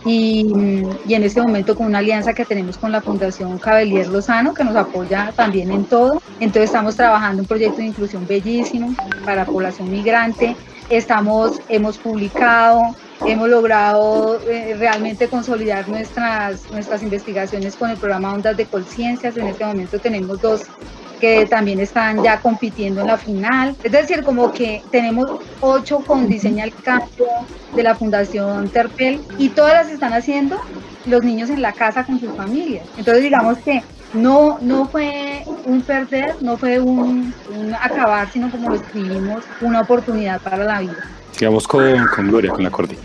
y, 0.07 0.51
y, 1.07 1.13
en 1.13 1.23
este 1.23 1.43
momento 1.43 1.77
con 1.77 1.87
una 1.87 1.99
alianza 1.99 2.33
que 2.33 2.47
tenemos 2.47 2.79
con 2.79 2.93
la 2.93 3.03
Fundación 3.03 3.59
Cabelier 3.59 4.09
Lozano, 4.09 4.55
que 4.55 4.65
nos 4.65 4.75
apoya 4.75 5.35
también 5.37 5.71
en 5.71 5.85
todo. 5.85 6.23
Entonces 6.41 6.65
estamos 6.65 6.97
trabajando 6.97 7.43
un 7.43 7.47
proyecto 7.47 7.77
de 7.77 7.89
inclusión 7.89 8.27
bellísimo 8.27 8.95
para 9.27 9.45
población 9.45 9.91
migrante. 9.91 10.57
Estamos, 10.89 11.61
hemos 11.69 11.99
publicado, 11.99 12.97
hemos 13.27 13.51
logrado 13.51 14.41
eh, 14.49 14.77
realmente 14.79 15.29
consolidar 15.29 15.91
nuestras, 15.91 16.71
nuestras 16.71 17.03
investigaciones 17.03 17.77
con 17.77 17.91
el 17.91 17.99
programa 17.99 18.33
Ondas 18.33 18.57
de 18.57 18.65
Conciencias. 18.65 19.37
En 19.37 19.49
este 19.49 19.65
momento 19.67 19.99
tenemos 19.99 20.41
dos 20.41 20.63
que 21.25 21.47
también 21.47 21.81
están 21.81 22.23
ya 22.23 22.39
compitiendo 22.39 23.01
en 23.01 23.07
la 23.07 23.17
final. 23.17 23.75
Es 23.83 23.93
decir, 23.93 24.23
como 24.23 24.53
que 24.53 24.83
tenemos 24.91 25.41
ocho 25.63 26.01
con 26.01 26.29
Diseña 26.29 26.65
el 26.65 26.75
Campo 26.75 27.25
de 27.75 27.83
la 27.83 27.95
Fundación 27.95 28.69
Terpel 28.69 29.23
y 29.39 29.49
todas 29.49 29.73
las 29.73 29.89
están 29.89 30.13
haciendo 30.13 30.61
los 31.07 31.25
niños 31.25 31.49
en 31.49 31.63
la 31.63 31.73
casa 31.73 32.05
con 32.05 32.21
sus 32.21 32.31
familias. 32.35 32.87
Entonces 32.99 33.23
digamos 33.23 33.57
que 33.59 33.83
no, 34.13 34.59
no 34.61 34.87
fue 34.87 35.45
un 35.65 35.81
perder, 35.81 36.37
no 36.43 36.59
fue 36.59 36.79
un, 36.79 37.33
acabar, 37.81 38.31
sino 38.31 38.51
como 38.51 38.69
lo 38.69 38.75
escribimos, 38.75 39.45
una 39.63 39.81
oportunidad 39.81 40.43
para 40.43 40.63
la 40.63 40.81
vida. 40.81 41.09
Sigamos 41.33 41.67
con, 41.67 42.07
con 42.15 42.29
Gloria, 42.29 42.51
con 42.51 42.65
la 42.65 42.71
corte. 42.71 42.99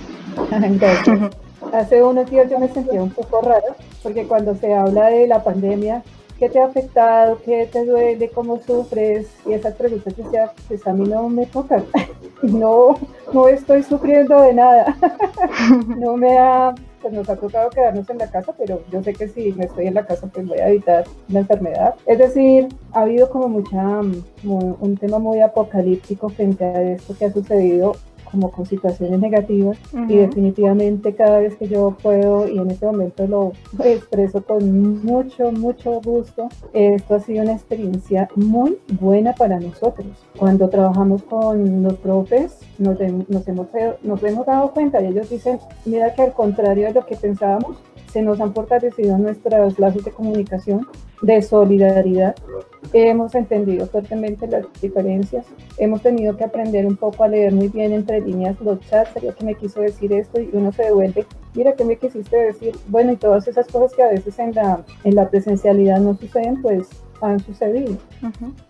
Hace 1.73 2.03
unos 2.03 2.29
días 2.29 2.51
yo 2.51 2.60
me 2.60 2.67
sentía 2.67 3.01
un 3.01 3.12
poco 3.12 3.41
raro 3.41 3.77
porque 4.03 4.25
cuando 4.25 4.55
se 4.55 4.73
habla 4.73 5.08
de 5.08 5.25
la 5.25 5.41
pandemia 5.41 6.03
¿qué 6.39 6.49
te 6.49 6.60
ha 6.60 6.65
afectado? 6.65 7.38
¿Qué 7.43 7.67
te 7.71 7.86
duele? 7.86 8.30
¿Cómo 8.30 8.60
sufres? 8.62 9.28
Y 9.45 9.54
esas 9.54 9.75
preguntas 9.75 10.15
decía, 10.15 10.52
pues 10.67 10.88
a 10.88 10.93
mí 10.93 11.08
no 11.08 11.30
me 11.30 11.45
tocan. 11.45 11.86
No, 12.41 12.97
no 13.34 13.49
estoy 13.49 13.84
sufriendo 13.84 14.41
de 14.41 14.54
nada. 14.54 14.95
No 15.97 16.15
me 16.15 16.38
ha, 16.38 16.73
pues 17.02 17.13
nos 17.13 17.30
ha 17.30 17.36
tocado 17.36 17.69
quedarnos 17.69 18.10
en 18.10 18.17
la 18.17 18.32
casa, 18.32 18.54
pero 18.58 18.82
yo 18.89 19.04
sé 19.04 19.13
que 19.13 19.28
si 19.28 19.52
me 19.52 19.65
estoy 19.65 19.88
en 19.88 19.95
la 19.95 20.06
casa, 20.06 20.28
pues 20.28 20.47
voy 20.47 20.58
a 20.58 20.69
evitar 20.69 21.04
la 21.28 21.39
enfermedad. 21.39 21.95
Es 22.06 22.17
decir, 22.17 22.69
ha 22.93 23.02
habido 23.02 23.30
como 23.30 23.49
mucha, 23.49 23.99
un 24.43 24.97
tema 24.97 25.19
muy 25.19 25.41
apocalíptico 25.41 26.30
frente 26.30 26.63
a 26.63 26.82
esto 26.82 27.13
que 27.17 27.25
ha 27.25 27.34
sucedido 27.34 27.91
como 28.32 28.52
con 28.52 28.65
situaciones 28.65 29.20
negativas 29.20 29.78
y 30.08 30.18
definitivamente 30.18 31.15
cada 31.15 31.39
vez 31.39 31.56
que 31.56 31.68
yo 31.68 31.96
puedo 32.02 32.48
y 32.48 32.58
en 32.58 32.72
este 32.72 32.86
momento 32.86 33.28
lo 33.28 33.54
expreso 33.84 34.44
con 34.44 35.04
mucho, 35.04 35.52
mucho 35.52 36.02
gusto, 36.02 36.50
esto 36.74 37.15
ha 37.15 37.20
sido 37.20 37.44
una 37.44 37.54
experiencia 37.54 38.30
muy 38.36 38.78
buena 39.00 39.34
para 39.34 39.60
nosotros. 39.60 40.08
Cuando 40.38 40.70
trabajamos 40.70 41.24
con 41.24 41.84
los 41.84 41.94
profes, 41.96 42.60
nos, 42.78 42.98
nos, 43.28 43.48
hemos, 43.48 43.68
nos 44.04 44.24
hemos 44.24 44.46
dado 44.46 44.72
cuenta 44.72 45.02
y 45.02 45.08
ellos 45.08 45.30
dicen, 45.30 45.60
mira 45.86 46.13
que 46.13 46.22
al 46.22 46.34
contrario 46.34 46.88
de 46.88 46.94
lo 46.94 47.06
que 47.06 47.15
pensábamos, 47.15 47.78
se 48.12 48.22
nos 48.22 48.39
han 48.41 48.54
fortalecido 48.54 49.17
nuestros 49.17 49.78
lazos 49.80 50.04
de 50.04 50.12
comunicación, 50.12 50.88
de 51.22 51.41
solidaridad. 51.41 52.36
Hemos 52.93 53.36
entendido 53.36 53.86
fuertemente 53.88 54.48
las 54.48 54.65
diferencias. 54.82 55.45
Hemos 55.78 56.02
tenido 56.02 56.36
que 56.36 56.43
aprender 56.43 56.86
un 56.86 56.95
poco 56.95 57.24
a 57.24 57.28
leer 57.28 57.54
muy 57.54 57.67
bien 57.67 57.93
entre 57.93 58.22
líneas 58.22 58.60
los 58.62 58.80
chats. 58.82 59.12
Sería 59.13 59.34
que 59.34 59.45
me 59.45 59.56
quiso 59.56 59.82
decir 59.82 60.12
esto 60.13 60.39
y 60.41 60.50
uno 60.54 60.72
se 60.72 60.84
devuelve. 60.84 61.26
Mira, 61.54 61.74
¿qué 61.74 61.84
me 61.84 61.98
quisiste 61.98 62.36
decir? 62.36 62.76
Bueno, 62.88 63.12
y 63.12 63.17
todas 63.17 63.48
esas 63.48 63.67
cosas 63.67 63.93
que 63.95 64.04
a 64.04 64.10
veces 64.10 64.39
en 64.39 64.56
la, 64.56 64.84
en 65.04 65.15
la 65.15 65.30
presencialidad 65.30 66.00
no 66.00 66.15
suceden, 66.15 66.62
pues 66.62 66.88
han 67.22 67.39
sucedido. 67.41 67.98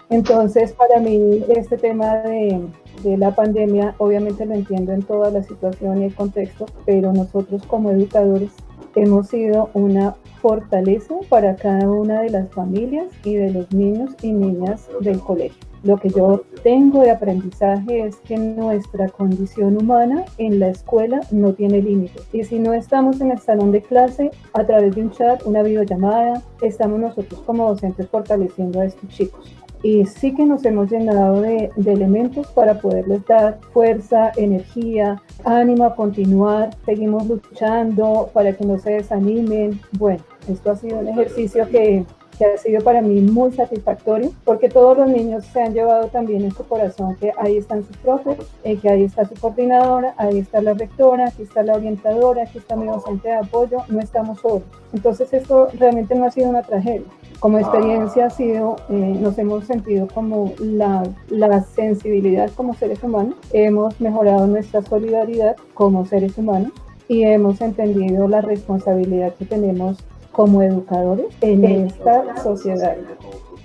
Entonces, 0.09 0.73
para 0.73 0.99
mí, 0.99 1.43
este 1.49 1.77
tema 1.77 2.15
de, 2.17 2.67
de 3.03 3.17
la 3.17 3.35
pandemia, 3.35 3.95
obviamente 3.99 4.45
lo 4.45 4.55
entiendo 4.55 4.91
en 4.91 5.03
toda 5.03 5.29
la 5.29 5.43
situación 5.43 6.01
y 6.01 6.05
el 6.05 6.15
contexto, 6.15 6.65
pero 6.85 7.13
nosotros 7.13 7.61
como 7.67 7.91
educadores 7.91 8.51
hemos 8.95 9.27
sido 9.27 9.69
una 9.73 10.15
fortaleza 10.41 11.15
para 11.29 11.55
cada 11.55 11.89
una 11.89 12.21
de 12.21 12.29
las 12.29 12.49
familias 12.49 13.07
y 13.23 13.35
de 13.35 13.51
los 13.51 13.71
niños 13.73 14.11
y 14.21 14.31
niñas 14.31 14.87
del 15.01 15.19
colegio. 15.19 15.69
Lo 15.83 15.97
que 15.97 16.09
yo 16.09 16.43
tengo 16.61 17.03
de 17.03 17.11
aprendizaje 17.11 18.05
es 18.05 18.17
que 18.17 18.37
nuestra 18.37 19.07
condición 19.07 19.77
humana 19.77 20.25
en 20.37 20.59
la 20.59 20.69
escuela 20.69 21.21
no 21.31 21.53
tiene 21.53 21.81
límites. 21.81 22.27
Y 22.33 22.43
si 22.43 22.59
no 22.59 22.73
estamos 22.73 23.21
en 23.21 23.31
el 23.31 23.39
salón 23.39 23.71
de 23.71 23.81
clase, 23.81 24.31
a 24.53 24.65
través 24.65 24.95
de 24.95 25.03
un 25.03 25.11
chat, 25.11 25.41
una 25.45 25.63
videollamada, 25.63 26.41
estamos 26.61 26.99
nosotros 26.99 27.41
como 27.45 27.69
docentes 27.69 28.09
fortaleciendo 28.09 28.81
a 28.81 28.85
estos 28.85 29.09
chicos 29.09 29.58
y 29.81 30.05
sí 30.05 30.33
que 30.35 30.45
nos 30.45 30.65
hemos 30.65 30.91
llenado 30.91 31.41
de, 31.41 31.71
elementos 31.85 32.47
para 32.47 32.79
poderles 32.79 33.25
dar 33.25 33.59
fuerza, 33.73 34.31
energía, 34.35 35.21
ánimo 35.45 35.85
a 35.85 35.95
continuar, 35.95 36.75
seguimos 36.85 37.27
luchando 37.27 38.29
para 38.33 38.53
que 38.53 38.65
no 38.65 38.77
se 38.77 38.91
desanimen. 38.91 39.79
Bueno, 39.93 40.23
esto 40.47 40.71
ha 40.71 40.75
sido 40.75 40.99
un 40.99 41.07
ejercicio 41.07 41.67
que, 41.69 42.05
que 42.39 42.45
ha 42.45 42.57
sido 42.57 42.81
para 42.81 43.01
mí 43.01 43.21
muy 43.21 43.51
satisfactorio 43.51 44.31
porque 44.45 44.69
todos 44.69 44.97
los 44.97 45.09
niños 45.09 45.45
se 45.45 45.61
han 45.61 45.73
llevado 45.73 46.07
también 46.07 46.43
en 46.43 46.51
su 46.51 46.63
corazón 46.65 47.17
que 47.17 47.31
ahí 47.37 47.57
están 47.57 47.85
sus 47.85 47.97
profes, 47.97 48.37
eh, 48.63 48.77
que 48.77 48.89
ahí 48.89 49.03
está 49.03 49.25
su 49.25 49.35
coordinadora, 49.35 50.15
ahí 50.17 50.39
está 50.39 50.61
la 50.61 50.73
rectora, 50.73 51.27
aquí 51.27 51.43
está 51.43 51.61
la 51.63 51.73
orientadora, 51.73 52.43
aquí 52.43 52.57
está 52.57 52.77
mi 52.77 52.87
docente 52.87 53.27
de 53.27 53.35
apoyo, 53.35 53.79
no 53.89 53.99
estamos 53.99 54.39
solos. 54.39 54.63
Entonces 54.93 55.31
esto 55.33 55.67
realmente 55.77 56.15
no 56.15 56.25
ha 56.25 56.31
sido 56.31 56.49
una 56.49 56.63
tragedia 56.63 57.03
como 57.39 57.57
experiencia 57.57 58.25
ha 58.25 58.29
sido, 58.29 58.75
eh, 58.89 59.17
nos 59.19 59.37
hemos 59.37 59.65
sentido 59.65 60.07
como 60.13 60.53
la, 60.59 61.03
la, 61.29 61.61
sensibilidad 61.61 62.51
como 62.53 62.73
seres 62.73 63.01
humanos, 63.01 63.35
hemos 63.53 63.99
mejorado 64.01 64.45
nuestra 64.45 64.81
solidaridad 64.81 65.55
como 65.73 66.05
seres 66.05 66.37
humanos 66.37 66.73
y 67.07 67.23
hemos 67.23 67.61
entendido 67.61 68.27
la 68.27 68.41
responsabilidad 68.41 69.33
que 69.35 69.45
tenemos 69.45 69.97
como 70.39 70.61
educadores 70.61 71.25
en 71.41 71.65
esta 71.65 72.41
sociedad. 72.41 72.95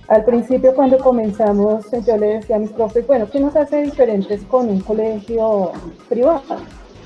Al 0.08 0.24
principio 0.24 0.74
cuando 0.74 0.98
comenzamos 0.98 1.84
yo 2.04 2.16
le 2.16 2.26
decía 2.26 2.56
a 2.56 2.58
mis 2.58 2.72
profes, 2.72 3.06
bueno, 3.06 3.28
¿qué 3.30 3.38
nos 3.38 3.54
hace 3.54 3.82
diferentes 3.82 4.42
con 4.42 4.68
un 4.68 4.80
colegio 4.80 5.70
privado? 6.08 6.42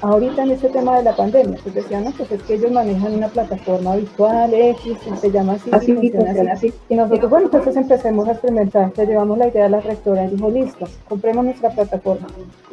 ahorita 0.00 0.44
en 0.44 0.52
este 0.52 0.68
tema 0.68 0.96
de 0.96 1.02
la 1.02 1.14
pandemia, 1.14 1.59
pues 1.62 1.74
decían, 1.74 2.04
no, 2.04 2.12
pues 2.12 2.31
es 2.31 2.42
que 2.44 2.54
ellos 2.54 2.70
manejan 2.70 3.14
una 3.14 3.28
plataforma 3.28 3.96
virtual 3.96 4.54
X, 4.54 4.96
se 5.20 5.31
llama 5.31 5.54
así, 5.54 5.70
así, 5.72 5.92
funciona 5.92 6.52
así. 6.52 6.72
Y 6.88 6.94
nosotros, 6.94 7.28
bueno, 7.28 7.46
entonces 7.46 7.76
empecemos 7.76 8.26
a 8.28 8.33
experimentar, 8.33 8.92
le 8.96 9.07
llevamos 9.07 9.37
la 9.37 9.48
idea 9.48 9.66
a 9.66 9.68
la 9.68 9.81
rectora 9.81 10.24
y 10.24 10.28
dijo, 10.28 10.48
listo, 10.48 10.87
compremos 11.09 11.44
nuestra 11.44 11.70
plataforma. 11.70 12.28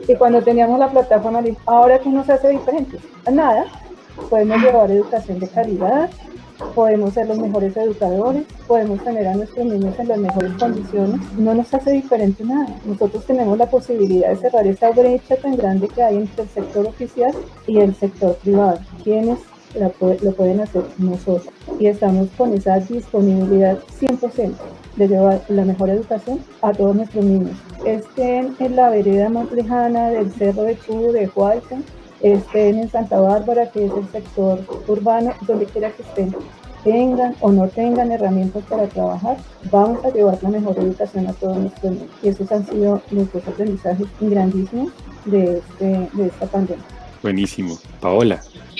Y 0.08 0.16
cuando 0.16 0.42
teníamos 0.44 0.80
la 0.80 0.90
plataforma, 0.92 1.42
dijo, 1.42 1.60
ahora 1.66 2.00
qué 2.00 2.10
nos 2.10 2.30
hace 2.30 2.50
diferente? 2.50 3.00
Nada, 3.30 3.66
podemos 4.30 4.62
llevar 4.62 4.92
educación 4.92 5.40
de 5.40 5.48
calidad, 5.48 6.10
podemos 6.74 7.14
ser 7.14 7.28
los 7.28 7.38
mejores 7.38 7.76
educadores, 7.78 8.44
podemos 8.68 9.04
tener 9.04 9.28
a 9.28 9.36
nuestros 9.36 9.66
niños 9.66 9.98
en 10.00 10.08
las 10.08 10.18
mejores 10.18 10.54
condiciones, 10.54 11.20
no 11.38 11.54
nos 11.54 11.74
hace 11.74 11.92
diferente 11.92 12.44
nada. 12.44 12.76
Nosotros 12.86 13.26
tenemos 13.26 13.58
la 13.58 13.70
posibilidad 13.70 14.30
de 14.30 14.36
cerrar 14.38 14.66
esa 14.68 14.92
brecha 14.92 15.36
tan 15.38 15.56
grande 15.56 15.88
que 15.88 16.04
hay 16.04 16.18
entre 16.18 16.44
el 16.44 16.50
sector 16.50 16.88
oficial 16.88 17.34
y 17.68 17.80
el 17.80 17.96
sector 17.96 18.36
privado. 18.38 18.80
¿Quiénes 19.04 19.40
lo 19.80 20.32
pueden 20.34 20.62
hacer? 20.62 20.84
Nosotros. 20.98 21.50
Y 21.80 21.88
estamos 21.88 22.30
con 22.38 22.54
esa 22.54 22.80
disponibilidad 22.80 23.78
100% 24.00 24.54
de 24.96 25.08
llevar 25.08 25.42
la 25.50 25.66
mejor 25.66 25.90
educación 25.90 26.40
a 26.62 26.72
todos 26.72 26.96
nuestros 26.96 27.26
niños. 27.26 27.58
Estén 27.86 28.56
en 28.60 28.76
la 28.76 28.90
vereda 28.90 29.28
más 29.28 29.52
lejana 29.52 30.10
del 30.10 30.32
Cerro 30.32 30.64
de 30.64 30.80
Chubu, 30.80 31.12
de 31.12 31.30
Huayca, 31.36 31.78
estén 32.22 32.80
en 32.80 32.90
Santa 32.90 33.20
Bárbara, 33.20 33.70
que 33.72 33.86
es 33.86 33.92
el 33.92 34.08
sector 34.10 34.60
urbano, 34.88 35.34
donde 35.48 35.66
quiera 35.66 35.92
que 35.92 36.04
estén, 36.04 36.36
tengan 36.84 37.36
o 37.42 37.52
no 37.52 37.68
tengan 37.68 38.12
herramientas 38.12 38.64
para 38.70 38.88
trabajar, 38.88 39.38
vamos 39.72 40.06
a 40.06 40.12
llevar 40.12 40.38
la 40.42 40.50
mejor 40.50 40.78
educación 40.78 41.28
a 41.28 41.34
todos 41.34 41.58
nuestros 41.58 41.92
niños. 41.94 42.10
Y 42.22 42.30
esos 42.30 42.52
han 42.52 42.66
sido 42.68 43.02
los 43.12 43.34
dos 43.34 43.48
aprendizajes 43.48 44.08
grandísimos 44.20 44.92
de, 45.26 45.58
este, 45.58 46.10
de 46.14 46.28
esta 46.28 46.46
pandemia. 46.46 46.86
Buenísimo. 47.24 47.80
Paola. 48.00 48.40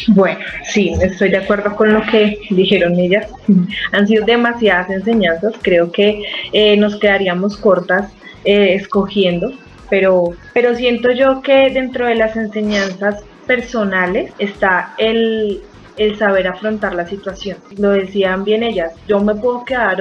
Bueno, 0.10 0.40
sí, 0.66 0.94
estoy 1.02 1.32
de 1.32 1.38
acuerdo 1.38 1.76
con 1.76 1.92
lo 1.94 2.04
que 2.04 2.38
dijeron 2.52 2.94
ellas. 3.00 3.28
Han 3.92 4.08
sido 4.08 4.24
demasiadas 4.24 4.90
enseñanzas. 4.92 5.54
Creo 5.64 5.92
que 5.92 6.22
eh, 6.54 6.78
nos 6.78 7.00
quedaríamos 7.00 7.58
cortas 7.58 8.12
eh, 8.44 8.76
escogiendo, 8.76 9.52
pero, 9.90 10.34
pero 10.54 10.76
siento 10.76 11.12
yo 11.12 11.42
que 11.42 11.70
dentro 11.70 12.08
de 12.08 12.16
las 12.16 12.36
enseñanzas 12.36 13.24
personales 13.46 14.32
está 14.40 14.94
el, 14.98 15.62
saber 16.18 16.48
afrontar 16.48 16.94
la 16.96 17.08
situación. 17.08 17.58
Lo 17.78 17.92
decían 17.92 18.44
bien 18.44 18.64
ellas, 18.64 18.94
yo 19.08 19.20
me 19.22 19.36
puedo 19.36 19.64
quedar 19.64 19.98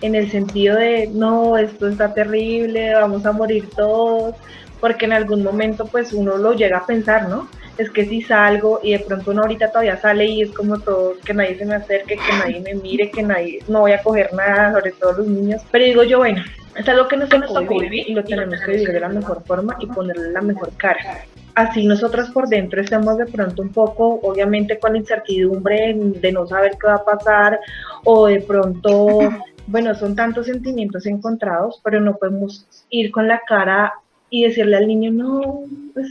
en 0.00 0.14
el 0.14 0.30
sentido 0.30 0.76
de, 0.76 1.08
no, 1.12 1.56
esto 1.56 1.88
está 1.88 2.12
terrible, 2.14 2.94
vamos 2.94 3.24
a 3.26 3.32
morir 3.32 3.68
todos, 3.74 4.34
porque 4.80 5.06
en 5.06 5.12
algún 5.12 5.42
momento 5.42 5.86
pues 5.86 6.12
uno 6.12 6.36
lo 6.36 6.52
llega 6.52 6.78
a 6.78 6.86
pensar, 6.86 7.28
¿no? 7.28 7.48
Es 7.78 7.90
que 7.90 8.06
si 8.06 8.22
salgo 8.22 8.80
y 8.82 8.92
de 8.92 9.00
pronto 9.00 9.32
uno 9.32 9.42
ahorita 9.42 9.68
todavía 9.68 9.96
sale 9.96 10.26
y 10.26 10.42
es 10.42 10.50
como 10.50 10.78
todo, 10.78 11.14
que 11.24 11.34
nadie 11.34 11.58
se 11.58 11.66
me 11.66 11.74
acerque, 11.74 12.16
que 12.16 12.32
nadie 12.38 12.60
me 12.60 12.74
mire, 12.74 13.10
que 13.10 13.22
nadie, 13.22 13.60
no 13.68 13.80
voy 13.80 13.92
a 13.92 14.02
coger 14.02 14.32
nada, 14.32 14.72
sobre 14.72 14.92
todo 14.92 15.12
los 15.12 15.26
niños. 15.26 15.62
Pero 15.72 15.84
digo 15.84 16.02
yo, 16.04 16.18
bueno, 16.18 16.42
es 16.76 16.88
algo 16.88 17.08
que 17.08 17.16
nos 17.16 17.28
tocó 17.28 17.78
vivir 17.78 18.08
y 18.08 18.14
lo 18.14 18.22
tenemos 18.22 18.60
que 18.60 18.72
vivir 18.72 18.92
de 18.92 19.00
la 19.00 19.08
mejor 19.08 19.42
forma 19.44 19.76
y 19.80 19.86
ponerle 19.86 20.30
la 20.30 20.40
mejor 20.40 20.70
cara 20.76 21.24
así 21.54 21.86
nosotros 21.86 22.30
por 22.30 22.48
dentro 22.48 22.80
estamos 22.80 23.16
de 23.18 23.26
pronto 23.26 23.62
un 23.62 23.70
poco, 23.70 24.20
obviamente 24.22 24.78
con 24.78 24.92
la 24.92 24.98
incertidumbre 24.98 25.94
de 25.94 26.32
no 26.32 26.46
saber 26.46 26.72
qué 26.80 26.86
va 26.86 26.94
a 26.94 27.04
pasar 27.04 27.60
o 28.04 28.26
de 28.26 28.40
pronto, 28.40 29.20
bueno, 29.66 29.94
son 29.94 30.16
tantos 30.16 30.46
sentimientos 30.46 31.06
encontrados, 31.06 31.80
pero 31.82 32.00
no 32.00 32.16
podemos 32.16 32.66
ir 32.90 33.10
con 33.10 33.28
la 33.28 33.40
cara 33.46 33.92
y 34.34 34.44
decirle 34.44 34.76
al 34.76 34.88
niño, 34.88 35.12
no, 35.12 35.64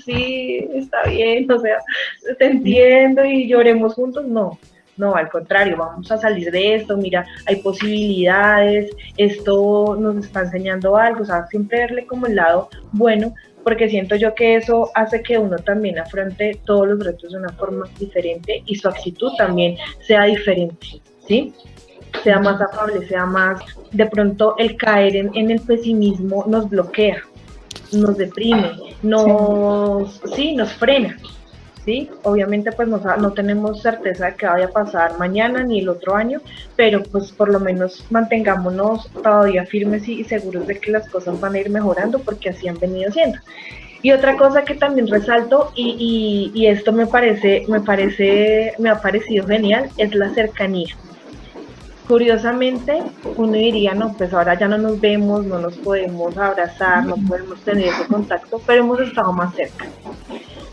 sí, 0.05 0.67
está 0.73 1.03
bien, 1.09 1.51
o 1.51 1.59
sea, 1.59 1.77
te 2.39 2.45
entiendo 2.45 3.25
y 3.25 3.47
lloremos 3.47 3.95
juntos, 3.95 4.25
no. 4.25 4.57
No, 4.95 5.15
al 5.15 5.27
contrario, 5.27 5.75
vamos 5.75 6.11
a 6.11 6.17
salir 6.19 6.51
de 6.51 6.75
esto, 6.75 6.95
mira, 6.95 7.25
hay 7.47 7.55
posibilidades, 7.57 8.91
esto 9.17 9.97
nos 9.99 10.23
está 10.23 10.41
enseñando 10.41 10.95
algo, 10.95 11.23
o 11.23 11.25
sea, 11.25 11.47
siempre 11.47 11.79
verle 11.79 12.05
como 12.05 12.27
el 12.27 12.35
lado 12.35 12.69
bueno, 12.91 13.33
porque 13.63 13.89
siento 13.89 14.15
yo 14.15 14.35
que 14.35 14.55
eso 14.55 14.91
hace 14.93 15.23
que 15.23 15.39
uno 15.39 15.57
también 15.57 15.97
afronte 15.97 16.59
todos 16.63 16.87
los 16.87 17.03
retos 17.03 17.31
de 17.31 17.39
una 17.39 17.49
forma 17.49 17.87
diferente 17.99 18.61
y 18.67 18.75
su 18.75 18.87
actitud 18.87 19.31
también 19.37 19.77
sea 19.99 20.25
diferente, 20.25 21.01
¿sí? 21.27 21.53
Sea 22.23 22.39
más 22.39 22.61
afable, 22.61 23.07
sea 23.07 23.25
más, 23.25 23.63
de 23.91 24.05
pronto 24.05 24.55
el 24.59 24.77
caer 24.77 25.15
en, 25.15 25.49
el 25.49 25.59
pesimismo 25.61 26.45
nos 26.47 26.69
bloquea, 26.69 27.23
nos 27.93 28.17
deprime, 28.17 28.71
nos, 29.01 30.21
sí, 30.35 30.55
nos 30.55 30.71
frena, 30.73 31.17
¿sí? 31.85 32.09
Obviamente 32.23 32.71
pues 32.71 32.87
no, 32.87 32.99
no, 33.17 33.31
tenemos 33.31 33.81
certeza 33.81 34.27
de 34.27 34.35
que 34.35 34.45
vaya 34.45 34.65
a 34.65 34.71
pasar 34.71 35.17
mañana 35.17 35.63
ni 35.63 35.79
el 35.79 35.89
otro 35.89 36.15
año, 36.15 36.41
pero 36.75 37.03
pues 37.03 37.31
por 37.31 37.49
lo 37.49 37.59
menos 37.59 38.05
mantengámonos 38.09 39.09
todavía 39.11 39.65
firmes 39.65 40.07
y, 40.07 40.23
seguros 40.23 40.67
de 40.67 40.79
que 40.79 40.91
las 40.91 41.09
cosas 41.09 41.39
van 41.39 41.55
a 41.55 41.59
ir 41.59 41.69
mejorando 41.69 42.19
porque 42.19 42.49
así 42.49 42.67
han 42.67 42.79
venido 42.79 43.11
siendo. 43.11 43.39
Y 44.01 44.11
otra 44.11 44.35
cosa 44.35 44.65
que 44.65 44.75
también 44.75 45.07
resalto, 45.07 45.71
y, 45.75 46.51
y, 46.53 46.59
y 46.59 46.67
esto 46.67 46.91
me 46.91 47.07
parece, 47.07 47.63
me 47.69 47.79
parece, 47.79 48.73
me 48.77 48.89
ha 48.89 49.01
parecido 49.01 49.47
genial, 49.47 49.89
es 49.97 50.13
la 50.13 50.33
cercanía. 50.33 50.93
Curiosamente, 52.07 53.01
uno 53.37 53.53
diría, 53.53 53.93
no, 53.93 54.13
pues 54.13 54.33
ahora 54.33 54.59
ya 54.59 54.67
no 54.67 54.77
nos 54.77 54.99
vemos, 54.99 55.45
no 55.45 55.59
nos 55.59 55.77
podemos 55.77 56.37
abrazar, 56.37 57.05
no 57.05 57.15
podemos 57.15 57.59
tener 57.61 57.87
ese 57.87 58.05
contacto, 58.07 58.61
pero 58.65 58.83
hemos 58.83 58.99
estado 58.99 59.31
más 59.31 59.55
cerca. 59.55 59.85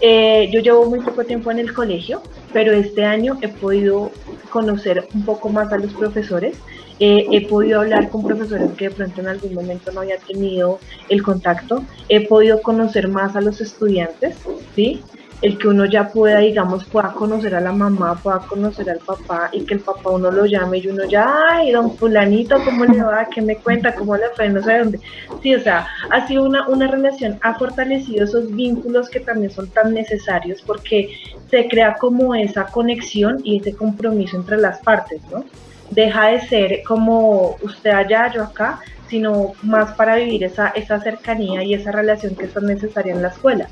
Eh, 0.00 0.48
yo 0.50 0.60
llevo 0.60 0.86
muy 0.86 1.00
poco 1.00 1.24
tiempo 1.24 1.50
en 1.50 1.58
el 1.58 1.72
colegio, 1.72 2.22
pero 2.52 2.72
este 2.72 3.04
año 3.04 3.38
he 3.42 3.48
podido 3.48 4.10
conocer 4.50 5.06
un 5.14 5.24
poco 5.24 5.50
más 5.50 5.72
a 5.72 5.78
los 5.78 5.92
profesores. 5.92 6.56
Eh, 6.98 7.26
he 7.30 7.46
podido 7.46 7.80
hablar 7.80 8.08
con 8.10 8.24
profesores 8.24 8.72
que 8.76 8.88
de 8.88 8.94
pronto 8.94 9.20
en 9.20 9.28
algún 9.28 9.54
momento 9.54 9.92
no 9.92 10.00
había 10.00 10.18
tenido 10.18 10.80
el 11.08 11.22
contacto. 11.22 11.84
He 12.08 12.26
podido 12.26 12.60
conocer 12.60 13.08
más 13.08 13.36
a 13.36 13.40
los 13.40 13.60
estudiantes, 13.60 14.36
¿sí? 14.74 15.02
El 15.42 15.59
que 15.59 15.68
uno 15.68 15.87
ya 15.87 16.09
pueda, 16.09 16.38
digamos, 16.38 16.85
pueda 16.85 17.12
conocer 17.12 17.55
a 17.55 17.61
la 17.61 17.72
mamá, 17.72 18.14
pueda 18.22 18.38
conocer 18.40 18.90
al 18.90 18.98
papá 18.98 19.48
y 19.53 19.64
que 19.64 19.74
el 19.74 19.81
papá 19.81 20.11
uno 20.11 20.31
lo 20.31 20.46
llame 20.46 20.79
y 20.79 20.88
uno 20.88 21.05
ya, 21.07 21.42
ay, 21.50 21.72
don 21.72 21.96
fulanito, 21.96 22.57
¿cómo 22.64 22.85
le 22.85 23.03
va? 23.03 23.26
¿Qué 23.26 23.40
me 23.40 23.57
cuenta? 23.57 23.94
¿Cómo 23.94 24.16
le 24.16 24.29
fue? 24.37 24.48
No 24.48 24.62
sé 24.62 24.79
dónde. 24.79 25.00
Sí, 25.42 25.55
o 25.55 25.61
sea, 25.61 25.87
ha 26.11 26.26
sido 26.26 26.44
una, 26.44 26.68
una 26.68 26.87
relación, 26.87 27.38
ha 27.42 27.55
fortalecido 27.55 28.24
esos 28.24 28.55
vínculos 28.55 29.09
que 29.09 29.20
también 29.20 29.50
son 29.50 29.68
tan 29.68 29.94
necesarios 29.94 30.62
porque 30.62 31.11
se 31.50 31.68
crea 31.68 31.94
como 31.94 32.35
esa 32.35 32.66
conexión 32.66 33.40
y 33.44 33.59
ese 33.59 33.74
compromiso 33.74 34.37
entre 34.37 34.59
las 34.59 34.79
partes, 34.81 35.20
¿no? 35.31 35.44
deja 35.90 36.29
de 36.29 36.40
ser 36.42 36.83
como 36.85 37.57
usted 37.62 37.90
allá, 37.90 38.33
yo 38.33 38.44
acá, 38.44 38.81
sino 39.09 39.53
más 39.62 39.92
para 39.94 40.16
vivir 40.16 40.44
esa, 40.44 40.68
esa 40.68 41.00
cercanía 41.00 41.64
y 41.64 41.74
esa 41.74 41.90
relación 41.90 42.37
que 42.37 42.44
es 42.44 42.53
tan 42.53 42.66
necesaria 42.66 43.12
en 43.12 43.22
la 43.22 43.29
escuela. 43.29 43.68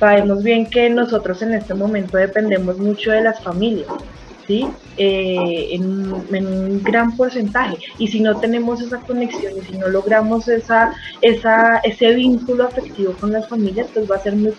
Sabemos 0.00 0.42
bien 0.42 0.64
que 0.64 0.88
nosotros 0.88 1.42
en 1.42 1.52
este 1.52 1.74
momento 1.74 2.16
dependemos 2.16 2.78
mucho 2.78 3.10
de 3.10 3.20
las 3.20 3.42
familias, 3.42 3.86
¿sí? 4.46 4.66
Eh, 4.96 5.68
en, 5.72 6.10
un 6.10 6.82
gran 6.82 7.14
porcentaje. 7.18 7.76
Y 7.98 8.08
si 8.08 8.20
no 8.20 8.40
tenemos 8.40 8.80
esa 8.80 8.96
conexión 9.00 9.52
y 9.58 9.60
si 9.60 9.76
no 9.76 9.88
logramos 9.88 10.48
esa, 10.48 10.94
esa, 11.20 11.80
ese 11.84 12.14
vínculo 12.14 12.64
afectivo 12.64 13.12
con 13.12 13.30
las 13.30 13.46
familias, 13.46 13.88
pues 13.92 14.10
va 14.10 14.16
a 14.16 14.20
ser 14.20 14.36
muy, 14.36 14.54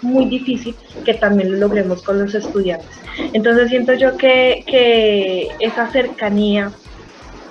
muy 0.00 0.26
difícil 0.26 0.76
que 1.04 1.14
también 1.14 1.50
lo 1.50 1.58
logremos 1.58 2.00
con 2.00 2.20
los 2.20 2.32
estudiantes. 2.32 3.00
Entonces 3.32 3.68
siento 3.68 3.94
yo 3.94 4.16
que, 4.16 4.62
que 4.64 5.48
esa 5.58 5.88
cercanía, 5.88 6.70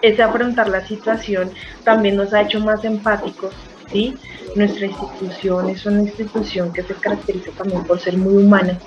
ese 0.01 0.23
afrontar 0.23 0.69
la 0.69 0.87
situación 0.87 1.51
también 1.83 2.15
nos 2.15 2.33
ha 2.33 2.41
hecho 2.41 2.61
más 2.61 2.85
empáticos, 2.85 3.53
¿sí? 3.91 4.15
Nuestra 4.55 4.87
institución 4.87 5.69
es 5.69 5.85
una 5.85 6.01
institución 6.01 6.73
que 6.73 6.83
se 6.83 6.93
caracteriza 6.95 7.51
también 7.51 7.83
por 7.83 7.99
ser 7.99 8.17
muy 8.17 8.43
humana 8.43 8.77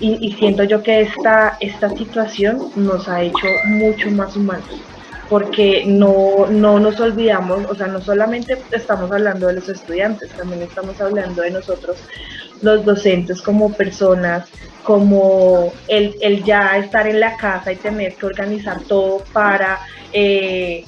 y, 0.00 0.32
siento 0.38 0.64
yo 0.64 0.82
que 0.82 1.02
esta, 1.02 1.58
esta 1.60 1.90
situación 1.90 2.70
nos 2.74 3.06
ha 3.08 3.22
hecho 3.22 3.46
mucho 3.66 4.10
más 4.10 4.34
humanos 4.34 4.80
porque 5.28 5.84
no, 5.86 6.46
no 6.50 6.80
nos 6.80 6.98
olvidamos, 6.98 7.64
o 7.70 7.74
sea, 7.76 7.86
no 7.86 8.00
solamente 8.00 8.60
estamos 8.72 9.12
hablando 9.12 9.46
de 9.46 9.52
los 9.52 9.68
estudiantes, 9.68 10.30
también 10.30 10.62
estamos 10.62 11.00
hablando 11.00 11.42
de 11.42 11.52
nosotros 11.52 11.98
los 12.62 12.84
docentes 12.84 13.40
como 13.40 13.72
personas, 13.72 14.48
como 14.82 15.72
el, 15.86 16.16
el 16.20 16.42
ya 16.42 16.76
estar 16.78 17.06
en 17.06 17.20
la 17.20 17.36
casa 17.36 17.70
y 17.70 17.76
tener 17.76 18.16
que 18.16 18.26
organizar 18.26 18.80
todo 18.88 19.22
para, 19.32 19.78
eh, 20.12 20.84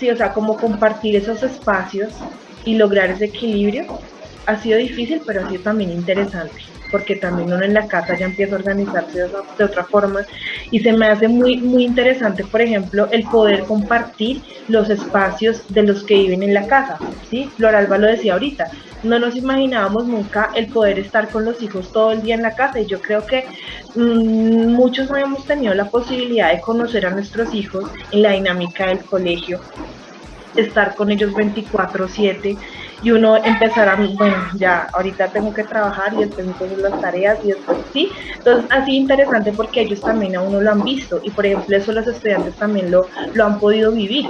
sí, 0.00 0.08
o 0.08 0.16
sea, 0.16 0.32
como 0.32 0.56
compartir 0.56 1.16
esos 1.16 1.42
espacios 1.42 2.14
y 2.64 2.76
lograr 2.76 3.10
ese 3.10 3.26
equilibrio. 3.26 3.86
Ha 4.46 4.56
sido 4.56 4.78
difícil, 4.78 5.22
pero 5.26 5.44
ha 5.44 5.48
sido 5.48 5.62
también 5.62 5.90
interesante 5.90 6.62
porque 6.92 7.16
también 7.16 7.52
uno 7.52 7.64
en 7.64 7.74
la 7.74 7.88
casa 7.88 8.16
ya 8.16 8.26
empieza 8.26 8.54
a 8.54 8.58
organizarse 8.58 9.18
de, 9.18 9.64
otra 9.64 9.82
forma 9.82 10.20
y 10.70 10.78
se 10.78 10.92
me 10.92 11.06
hace 11.06 11.26
muy, 11.26 11.56
muy 11.56 11.84
interesante, 11.84 12.44
por 12.44 12.60
ejemplo, 12.60 13.08
el 13.10 13.24
poder 13.24 13.64
compartir 13.64 14.42
los 14.68 14.90
espacios 14.90 15.64
de 15.70 15.82
los 15.82 16.04
que 16.04 16.14
viven 16.14 16.42
en 16.42 16.54
la 16.54 16.66
casa, 16.66 16.98
¿sí? 17.30 17.50
Floralba 17.56 17.98
lo 17.98 18.06
decía 18.06 18.34
ahorita, 18.34 18.70
no 19.02 19.18
nos 19.18 19.34
imaginábamos 19.34 20.06
nunca 20.06 20.50
el 20.54 20.66
poder 20.68 20.98
estar 20.98 21.28
con 21.30 21.44
los 21.44 21.60
hijos 21.62 21.90
todo 21.90 22.12
el 22.12 22.22
día 22.22 22.34
en 22.34 22.42
la 22.42 22.54
casa 22.54 22.78
y 22.78 22.86
yo 22.86 23.00
creo 23.00 23.26
que 23.26 23.46
mm, 23.96 24.74
muchos 24.74 25.10
no 25.10 25.16
hemos 25.16 25.46
tenido 25.46 25.74
la 25.74 25.86
posibilidad 25.86 26.52
de 26.52 26.60
conocer 26.60 27.06
a 27.06 27.10
nuestros 27.10 27.54
hijos 27.54 27.90
en 28.12 28.22
la 28.22 28.32
dinámica 28.32 28.86
del 28.86 29.00
colegio, 29.00 29.60
estar 30.56 30.94
con 30.94 31.10
ellos 31.10 31.32
24/7 31.32 32.56
y 33.02 33.10
uno 33.10 33.36
empezará, 33.36 33.96
bueno, 33.96 34.36
ya 34.54 34.88
ahorita 34.92 35.28
tengo 35.28 35.52
que 35.52 35.64
trabajar 35.64 36.14
y 36.14 36.18
después 36.18 36.46
entonces 36.46 36.78
las 36.78 37.00
tareas 37.00 37.38
y 37.44 37.48
después 37.48 37.78
sí. 37.92 38.10
Entonces, 38.36 38.70
así 38.70 38.96
interesante 38.96 39.52
porque 39.52 39.82
ellos 39.82 40.00
también 40.00 40.36
a 40.36 40.42
uno 40.42 40.60
lo 40.60 40.70
han 40.70 40.82
visto 40.82 41.20
y 41.22 41.30
por 41.30 41.46
ejemplo 41.46 41.76
eso 41.76 41.92
los 41.92 42.06
estudiantes 42.06 42.54
también 42.54 42.90
lo, 42.90 43.08
lo 43.34 43.44
han 43.44 43.58
podido 43.58 43.90
vivir 43.92 44.28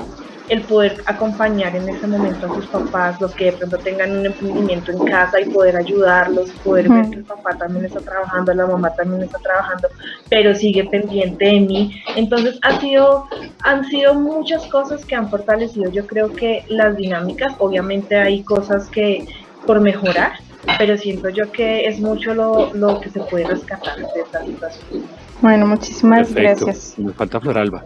el 0.48 0.62
poder 0.62 1.02
acompañar 1.06 1.74
en 1.76 1.88
ese 1.88 2.06
momento 2.06 2.46
a 2.46 2.54
sus 2.54 2.66
papás, 2.66 3.20
los 3.20 3.34
que 3.34 3.46
de 3.46 3.52
pronto 3.52 3.78
tengan 3.78 4.16
un 4.16 4.26
emprendimiento 4.26 4.92
en 4.92 5.04
casa 5.04 5.40
y 5.40 5.46
poder 5.46 5.76
ayudarlos, 5.76 6.50
poder 6.64 6.88
ver 6.88 7.08
que 7.10 7.16
el 7.16 7.24
papá 7.24 7.56
también 7.56 7.84
está 7.84 8.00
trabajando, 8.00 8.52
la 8.52 8.66
mamá 8.66 8.90
también 8.94 9.22
está 9.22 9.38
trabajando, 9.38 9.88
pero 10.28 10.54
sigue 10.54 10.84
pendiente 10.84 11.44
de 11.44 11.60
mí. 11.60 12.02
Entonces 12.16 12.58
ha 12.62 12.80
sido, 12.80 13.26
han 13.60 13.84
sido 13.86 14.14
muchas 14.14 14.66
cosas 14.66 15.04
que 15.04 15.14
han 15.14 15.30
fortalecido, 15.30 15.90
yo 15.90 16.06
creo 16.06 16.32
que 16.32 16.64
las 16.68 16.96
dinámicas, 16.96 17.54
obviamente 17.58 18.16
hay 18.16 18.42
cosas 18.42 18.88
que 18.88 19.26
por 19.66 19.80
mejorar, 19.80 20.32
pero 20.78 20.96
siento 20.98 21.28
yo 21.28 21.50
que 21.52 21.86
es 21.86 22.00
mucho 22.00 22.34
lo, 22.34 22.72
lo 22.74 23.00
que 23.00 23.10
se 23.10 23.20
puede 23.20 23.46
rescatar 23.46 23.96
de 23.96 24.20
esta 24.20 24.44
situación. 24.44 25.04
Bueno, 25.40 25.66
muchísimas 25.66 26.32
gracias. 26.32 26.94
Me 26.98 27.12
falta 27.12 27.40
Floralba. 27.40 27.84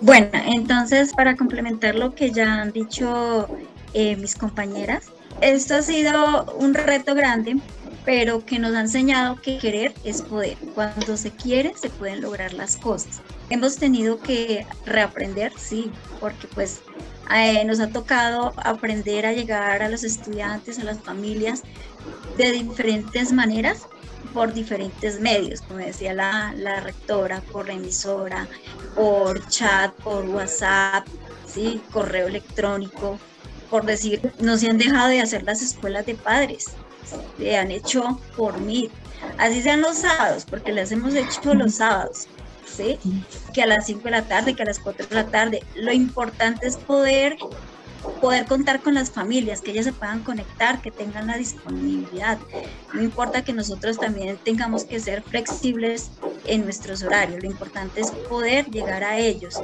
Bueno, 0.00 0.28
entonces 0.32 1.12
para 1.12 1.36
complementar 1.36 1.96
lo 1.96 2.14
que 2.14 2.30
ya 2.30 2.62
han 2.62 2.72
dicho 2.72 3.48
eh, 3.94 4.16
mis 4.16 4.36
compañeras, 4.36 5.06
esto 5.40 5.74
ha 5.74 5.82
sido 5.82 6.44
un 6.56 6.74
reto 6.74 7.14
grande, 7.14 7.56
pero 8.04 8.44
que 8.44 8.58
nos 8.58 8.74
ha 8.74 8.80
enseñado 8.80 9.36
que 9.36 9.58
querer 9.58 9.92
es 10.04 10.22
poder. 10.22 10.56
Cuando 10.74 11.16
se 11.16 11.32
quiere, 11.32 11.74
se 11.76 11.90
pueden 11.90 12.20
lograr 12.20 12.52
las 12.52 12.76
cosas. 12.76 13.20
Hemos 13.50 13.76
tenido 13.76 14.20
que 14.20 14.66
reaprender, 14.86 15.52
sí, 15.58 15.90
porque 16.20 16.46
pues 16.46 16.80
eh, 17.34 17.64
nos 17.64 17.80
ha 17.80 17.88
tocado 17.88 18.54
aprender 18.56 19.26
a 19.26 19.32
llegar 19.32 19.82
a 19.82 19.88
los 19.88 20.04
estudiantes, 20.04 20.78
a 20.78 20.84
las 20.84 21.00
familias 21.00 21.62
de 22.36 22.52
diferentes 22.52 23.32
maneras 23.32 23.88
por 24.32 24.52
diferentes 24.52 25.20
medios, 25.20 25.62
como 25.62 25.80
decía 25.80 26.14
la, 26.14 26.52
la, 26.56 26.80
rectora, 26.80 27.40
por 27.52 27.66
la 27.66 27.74
emisora, 27.74 28.46
por 28.94 29.46
chat, 29.48 29.92
por 29.94 30.24
WhatsApp, 30.26 31.06
¿sí? 31.46 31.80
correo 31.92 32.28
electrónico, 32.28 33.18
por 33.70 33.84
decir, 33.84 34.32
no 34.40 34.56
se 34.56 34.70
han 34.70 34.78
dejado 34.78 35.08
de 35.08 35.20
hacer 35.20 35.42
las 35.44 35.62
escuelas 35.62 36.06
de 36.06 36.14
padres, 36.14 36.66
se 37.38 37.56
han 37.56 37.70
hecho 37.70 38.20
por 38.36 38.58
mí, 38.60 38.90
así 39.38 39.62
sean 39.62 39.80
los 39.80 39.98
sábados, 39.98 40.44
porque 40.48 40.72
las 40.72 40.92
hemos 40.92 41.14
hecho 41.14 41.54
los 41.54 41.76
sábados, 41.76 42.26
¿sí? 42.66 42.98
que 43.52 43.62
a 43.62 43.66
las 43.66 43.86
5 43.86 44.02
de 44.04 44.10
la 44.10 44.22
tarde, 44.22 44.54
que 44.54 44.62
a 44.62 44.66
las 44.66 44.78
4 44.78 45.06
de 45.06 45.14
la 45.14 45.26
tarde, 45.26 45.62
lo 45.74 45.92
importante 45.92 46.66
es 46.66 46.76
poder 46.76 47.36
poder 48.20 48.46
contar 48.46 48.80
con 48.80 48.94
las 48.94 49.10
familias, 49.10 49.60
que 49.60 49.72
ellas 49.72 49.84
se 49.84 49.92
puedan 49.92 50.22
conectar, 50.22 50.80
que 50.80 50.90
tengan 50.90 51.26
la 51.26 51.36
disponibilidad. 51.36 52.38
No 52.92 53.02
importa 53.02 53.44
que 53.44 53.52
nosotros 53.52 53.98
también 53.98 54.38
tengamos 54.44 54.84
que 54.84 55.00
ser 55.00 55.22
flexibles 55.22 56.10
en 56.46 56.64
nuestros 56.64 57.02
horarios, 57.02 57.42
lo 57.42 57.50
importante 57.50 58.00
es 58.00 58.10
poder 58.10 58.66
llegar 58.70 59.04
a 59.04 59.18
ellos. 59.18 59.60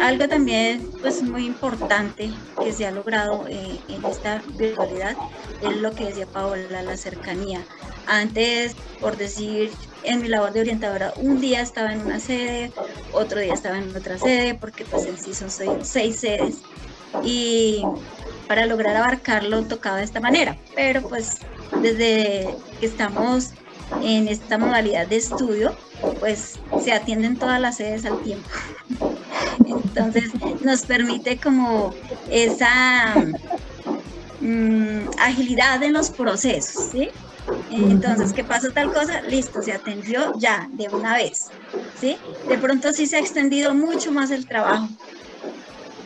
Algo 0.00 0.28
también 0.28 0.90
pues 1.00 1.22
muy 1.22 1.46
importante 1.46 2.30
que 2.62 2.72
se 2.72 2.86
ha 2.86 2.90
logrado 2.90 3.46
eh, 3.48 3.78
en 3.88 4.04
esta 4.04 4.42
virtualidad 4.58 5.16
es 5.62 5.76
lo 5.76 5.94
que 5.94 6.06
decía 6.06 6.26
Paola, 6.26 6.82
la 6.82 6.96
cercanía. 6.96 7.64
Antes, 8.06 8.74
por 9.00 9.16
decir, 9.16 9.70
en 10.02 10.20
mi 10.20 10.28
labor 10.28 10.52
de 10.52 10.60
orientadora, 10.60 11.14
un 11.16 11.40
día 11.40 11.60
estaba 11.60 11.92
en 11.92 12.00
una 12.00 12.20
sede, 12.20 12.72
otro 13.12 13.40
día 13.40 13.54
estaba 13.54 13.78
en 13.78 13.94
otra 13.96 14.18
sede, 14.18 14.54
porque 14.54 14.84
pues 14.84 15.06
en 15.06 15.16
sí 15.16 15.32
son 15.32 15.50
seis, 15.50 15.70
seis 15.82 16.20
sedes 16.20 16.56
y 17.22 17.82
para 18.46 18.66
lograr 18.66 18.96
abarcarlo 18.96 19.64
tocaba 19.64 19.98
de 19.98 20.04
esta 20.04 20.20
manera. 20.20 20.56
Pero 20.74 21.02
pues 21.02 21.38
desde 21.82 22.54
que 22.80 22.86
estamos 22.86 23.50
en 24.02 24.28
esta 24.28 24.58
modalidad 24.58 25.06
de 25.06 25.16
estudio, 25.16 25.76
pues 26.20 26.58
se 26.82 26.92
atienden 26.92 27.38
todas 27.38 27.60
las 27.60 27.76
sedes 27.76 28.04
al 28.04 28.22
tiempo. 28.22 28.48
Entonces 29.66 30.32
nos 30.62 30.82
permite 30.82 31.38
como 31.38 31.94
esa 32.30 33.16
mm, 34.40 35.08
agilidad 35.18 35.82
en 35.82 35.92
los 35.92 36.10
procesos, 36.10 36.90
¿sí? 36.90 37.08
Entonces, 37.70 38.32
¿qué 38.32 38.44
pasó 38.44 38.70
tal 38.72 38.92
cosa? 38.92 39.22
Listo, 39.22 39.62
se 39.62 39.72
atendió 39.72 40.32
ya, 40.38 40.68
de 40.72 40.88
una 40.88 41.14
vez, 41.14 41.50
¿sí? 41.94 42.16
De 42.48 42.58
pronto 42.58 42.92
sí 42.92 43.06
se 43.06 43.16
ha 43.16 43.20
extendido 43.20 43.74
mucho 43.74 44.12
más 44.12 44.30
el 44.30 44.46
trabajo, 44.46 44.88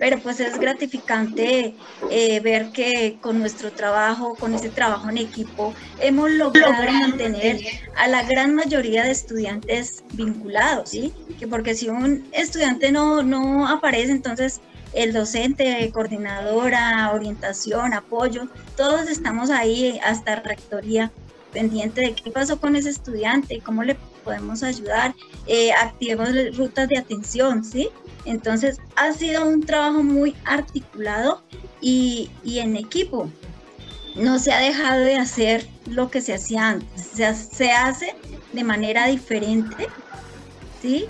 pero 0.01 0.19
pues 0.19 0.41
es 0.41 0.59
gratificante 0.59 1.75
eh, 2.11 2.41
ver 2.41 2.73
que 2.73 3.19
con 3.21 3.39
nuestro 3.39 3.71
trabajo, 3.71 4.35
con 4.35 4.55
este 4.55 4.71
trabajo 4.71 5.11
en 5.11 5.19
equipo, 5.19 5.75
hemos 6.01 6.31
logrado 6.31 6.91
mantener 6.91 7.61
a 7.97 8.09
la 8.09 8.23
gran 8.23 8.55
mayoría 8.55 9.05
de 9.05 9.11
estudiantes 9.11 10.03
vinculados, 10.15 10.89
¿sí? 10.89 11.13
Que 11.39 11.47
porque 11.47 11.75
si 11.75 11.91
un 11.91 12.27
estudiante 12.33 12.91
no, 12.91 13.23
no 13.23 13.69
aparece, 13.69 14.11
entonces 14.13 14.63
el 14.95 15.13
docente, 15.13 15.91
coordinadora, 15.93 17.13
orientación, 17.13 17.93
apoyo, 17.93 18.49
todos 18.79 19.07
estamos 19.07 19.51
ahí 19.51 20.01
hasta 20.03 20.37
rectoría 20.37 21.13
pendiente 21.53 22.01
de 22.01 22.15
qué 22.15 22.31
pasó 22.31 22.61
con 22.61 22.77
ese 22.77 22.91
estudiante, 22.91 23.61
cómo 23.61 23.83
le 23.83 23.97
podemos 24.25 24.63
ayudar, 24.63 25.15
eh, 25.47 25.73
activemos 25.73 26.29
rutas 26.57 26.89
de 26.89 26.99
atención, 26.99 27.65
¿sí? 27.65 27.89
Entonces 28.25 28.79
ha 28.97 29.13
sido 29.13 29.47
un 29.47 29.63
trabajo 29.63 30.03
muy 30.03 30.37
articulado 30.45 31.43
y, 31.81 32.31
en 32.45 32.77
equipo. 32.77 33.31
No 34.17 34.39
se 34.39 34.53
ha 34.53 34.59
dejado 34.59 35.01
de 35.01 35.17
hacer 35.17 35.67
lo 35.87 36.11
que 36.11 36.21
se 36.21 36.35
hacía 36.35 36.69
antes, 36.69 37.03
se, 37.03 37.33
se 37.35 37.71
hace 37.73 38.15
de 38.53 38.65
manera 38.65 39.07
diferente, 39.07 39.89
¿sí? 40.83 41.07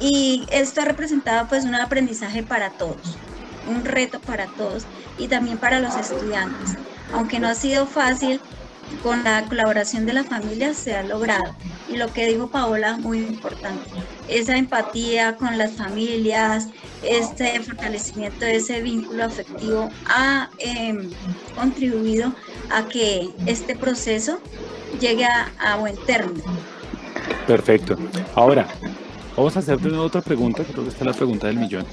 Y 0.00 0.46
esto 0.50 0.80
ha 0.80 0.84
representado 0.84 1.48
pues 1.48 1.64
un 1.64 1.74
aprendizaje 1.74 2.42
para 2.42 2.70
todos, 2.70 3.16
un 3.68 3.84
reto 3.84 4.20
para 4.20 4.46
todos 4.46 4.84
y 5.18 5.28
también 5.28 5.58
para 5.58 5.80
los 5.80 5.96
estudiantes. 5.96 6.74
Aunque 7.12 7.38
no 7.40 7.48
ha 7.48 7.54
sido 7.54 7.86
fácil, 7.86 8.40
con 9.02 9.24
la 9.24 9.44
colaboración 9.44 10.06
de 10.06 10.12
la 10.12 10.24
familia 10.24 10.74
se 10.74 10.94
ha 10.94 11.02
logrado. 11.02 11.54
y 11.88 11.96
lo 11.96 12.12
que 12.12 12.26
dijo 12.26 12.48
Paola, 12.48 12.98
muy 12.98 13.18
importante, 13.18 13.88
esa 14.28 14.56
empatía 14.56 15.36
con 15.36 15.56
las 15.56 15.72
familias, 15.72 16.68
este 17.02 17.60
fortalecimiento 17.60 18.44
de 18.44 18.56
ese 18.56 18.82
vínculo 18.82 19.24
afectivo 19.24 19.88
ha 20.06 20.50
em, 20.58 21.10
contribuido 21.54 22.34
a 22.70 22.86
que 22.86 23.30
este 23.46 23.74
proceso 23.74 24.38
llegue 25.00 25.24
a, 25.24 25.76
buen 25.76 25.96
término. 26.04 26.44
Perfecto. 27.46 27.96
Ahora, 28.34 28.68
vamos 29.34 29.56
a 29.56 29.60
hacerte 29.60 29.88
otra 29.88 30.20
pregunta, 30.20 30.62
creo 30.64 30.82
que 30.84 30.90
esta 30.90 31.00
es 31.00 31.06
la 31.06 31.14
pregunta 31.14 31.46
del 31.46 31.56
millón. 31.56 31.86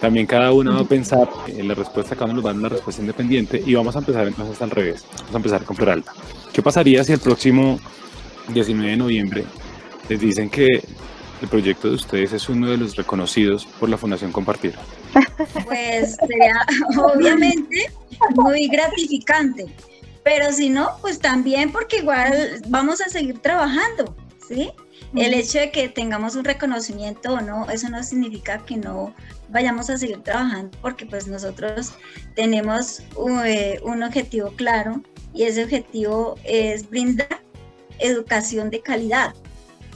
También 0.00 0.26
cada 0.26 0.52
uno 0.52 0.74
va 0.74 0.80
a 0.80 0.84
pensar 0.84 1.28
en 1.46 1.68
la 1.68 1.74
respuesta, 1.74 2.14
cada 2.14 2.26
uno 2.26 2.34
nos 2.34 2.44
va 2.44 2.50
a 2.50 2.52
dar 2.52 2.60
una 2.60 2.68
respuesta 2.68 3.00
independiente 3.00 3.62
y 3.64 3.74
vamos 3.74 3.96
a 3.96 4.00
empezar 4.00 4.26
entonces 4.26 4.60
al 4.60 4.70
revés. 4.70 5.04
Vamos 5.16 5.34
a 5.34 5.36
empezar 5.36 5.64
con 5.64 5.76
Peralta. 5.76 6.12
¿Qué 6.52 6.62
pasaría 6.62 7.02
si 7.02 7.12
el 7.12 7.20
próximo 7.20 7.80
19 8.48 8.90
de 8.90 8.96
noviembre 8.96 9.44
les 10.08 10.20
dicen 10.20 10.50
que 10.50 10.66
el 10.66 11.48
proyecto 11.48 11.88
de 11.88 11.94
ustedes 11.94 12.32
es 12.32 12.48
uno 12.48 12.68
de 12.70 12.76
los 12.76 12.96
reconocidos 12.96 13.66
por 13.78 13.88
la 13.88 13.96
Fundación 13.96 14.32
Compartir? 14.32 14.74
Pues 15.64 16.16
sería 16.16 16.66
obviamente 16.98 17.90
muy 18.36 18.68
gratificante, 18.68 19.66
pero 20.22 20.52
si 20.52 20.70
no, 20.70 20.90
pues 21.00 21.18
también 21.18 21.72
porque 21.72 21.98
igual 21.98 22.60
vamos 22.68 23.00
a 23.00 23.08
seguir 23.08 23.38
trabajando, 23.38 24.14
¿sí? 24.46 24.70
El 25.16 25.34
hecho 25.34 25.58
de 25.58 25.70
que 25.70 25.88
tengamos 25.88 26.36
un 26.36 26.44
reconocimiento 26.44 27.34
o 27.34 27.40
no, 27.40 27.68
eso 27.70 27.88
no 27.88 28.02
significa 28.02 28.58
que 28.58 28.76
no 28.76 29.14
vayamos 29.48 29.88
a 29.90 29.96
seguir 29.96 30.22
trabajando 30.22 30.76
porque 30.82 31.06
pues 31.06 31.26
nosotros 31.26 31.94
tenemos 32.34 33.02
eh, 33.46 33.80
un 33.82 34.02
objetivo 34.02 34.50
claro 34.56 35.02
y 35.32 35.44
ese 35.44 35.64
objetivo 35.64 36.36
es 36.44 36.88
brindar 36.88 37.40
educación 37.98 38.70
de 38.70 38.80
calidad, 38.80 39.34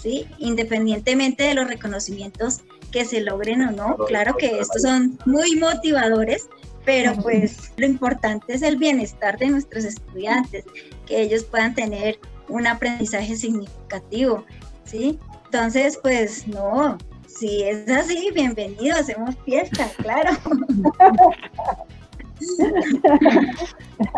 ¿sí? 0.00 0.26
Independientemente 0.38 1.44
de 1.44 1.54
los 1.54 1.66
reconocimientos 1.66 2.60
que 2.90 3.04
se 3.04 3.20
logren 3.20 3.62
o 3.62 3.70
no, 3.70 3.96
claro 4.06 4.36
que 4.36 4.58
estos 4.58 4.82
son 4.82 5.18
muy 5.26 5.56
motivadores, 5.56 6.48
pero 6.84 7.14
pues 7.14 7.72
lo 7.76 7.86
importante 7.86 8.54
es 8.54 8.62
el 8.62 8.76
bienestar 8.76 9.38
de 9.38 9.48
nuestros 9.48 9.84
estudiantes, 9.84 10.64
que 11.06 11.20
ellos 11.20 11.44
puedan 11.44 11.74
tener 11.74 12.18
un 12.48 12.66
aprendizaje 12.66 13.36
significativo, 13.36 14.44
¿sí? 14.90 15.18
Entonces, 15.46 15.98
pues 16.02 16.46
no, 16.48 16.98
si 17.26 17.62
es 17.62 17.88
así, 17.88 18.30
bienvenido, 18.34 18.96
hacemos 18.96 19.36
fiesta, 19.44 19.86
claro. 20.02 20.30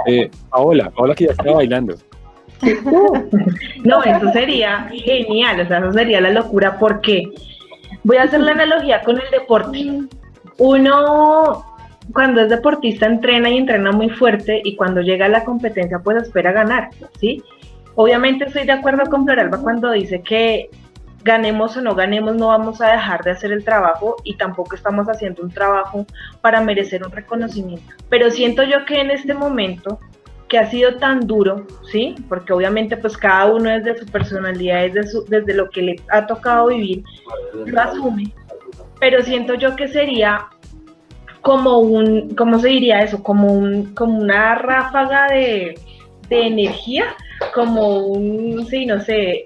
Eh, 0.07 0.31
Paola, 0.49 0.91
Paola 0.91 1.13
que 1.13 1.25
ya 1.25 1.33
estaba 1.33 1.57
bailando. 1.57 1.97
No, 3.83 4.01
eso 4.05 4.33
sería 4.33 4.89
genial, 4.93 5.61
o 5.61 5.67
sea, 5.67 5.79
eso 5.79 5.93
sería 5.93 6.21
la 6.21 6.31
locura 6.31 6.79
porque 6.79 7.25
voy 8.05 8.19
a 8.19 8.23
hacer 8.23 8.39
la 8.39 8.53
analogía 8.53 9.03
con 9.03 9.17
el 9.17 9.29
deporte. 9.33 10.03
Uno 10.59 11.65
cuando 12.13 12.43
es 12.43 12.49
deportista 12.49 13.07
entrena 13.07 13.51
y 13.51 13.59
entrena 13.59 13.91
muy 13.91 14.09
fuerte 14.09 14.61
y 14.63 14.77
cuando 14.77 15.01
llega 15.01 15.27
a 15.27 15.31
la 15.31 15.43
competencia 15.43 15.99
pues 15.99 16.23
espera 16.23 16.53
ganar, 16.53 16.91
¿sí? 17.19 17.43
Obviamente 17.95 18.47
estoy 18.47 18.65
de 18.65 18.73
acuerdo 18.73 19.09
con 19.11 19.25
Floralba 19.25 19.59
cuando 19.59 19.91
dice 19.91 20.23
que 20.23 20.71
ganemos 21.25 21.77
o 21.77 21.83
no 21.83 21.95
ganemos, 21.95 22.35
no 22.35 22.49
vamos 22.49 22.81
a 22.81 22.93
dejar 22.93 23.23
de 23.23 23.31
hacer 23.31 23.53
el 23.53 23.65
trabajo 23.65 24.17
y 24.25 24.37
tampoco 24.37 24.75
estamos 24.75 25.07
haciendo 25.09 25.43
un 25.43 25.51
trabajo 25.51 26.07
para 26.41 26.61
merecer 26.61 27.05
un 27.05 27.13
reconocimiento. 27.13 27.95
Pero 28.09 28.31
siento 28.31 28.63
yo 28.65 28.85
que 28.85 29.01
en 29.01 29.11
este 29.11 29.35
momento 29.35 30.01
que 30.49 30.59
ha 30.59 30.71
sido 30.71 30.97
tan 30.97 31.27
duro, 31.27 31.67
¿sí? 31.91 32.15
Porque 32.29 32.53
obviamente 32.53 32.97
pues 32.97 33.17
cada 33.17 33.47
uno 33.47 33.71
desde 33.71 33.99
su 33.99 34.07
personalidad, 34.07 34.83
desde, 34.93 35.21
desde 35.29 35.55
lo 35.55 35.71
que 35.71 35.83
le 35.83 35.97
ha 36.11 36.27
tocado 36.27 36.67
vivir, 36.69 37.05
lo 37.65 37.81
asume. 37.81 38.35
Pero 39.01 39.23
siento 39.23 39.55
yo 39.55 39.77
que 39.77 39.89
sería 39.89 40.49
como 41.41 41.79
un, 41.79 42.35
¿cómo 42.37 42.59
se 42.59 42.69
diría 42.69 43.01
eso? 43.01 43.23
Como, 43.23 43.53
un, 43.53 43.95
como 43.95 44.19
una 44.19 44.55
ráfaga 44.57 45.29
de, 45.29 45.75
de 46.29 46.47
energía 46.47 47.05
como 47.55 48.07
un, 48.07 48.67
sí, 48.67 48.87
no 48.87 49.01
sé, 49.01 49.45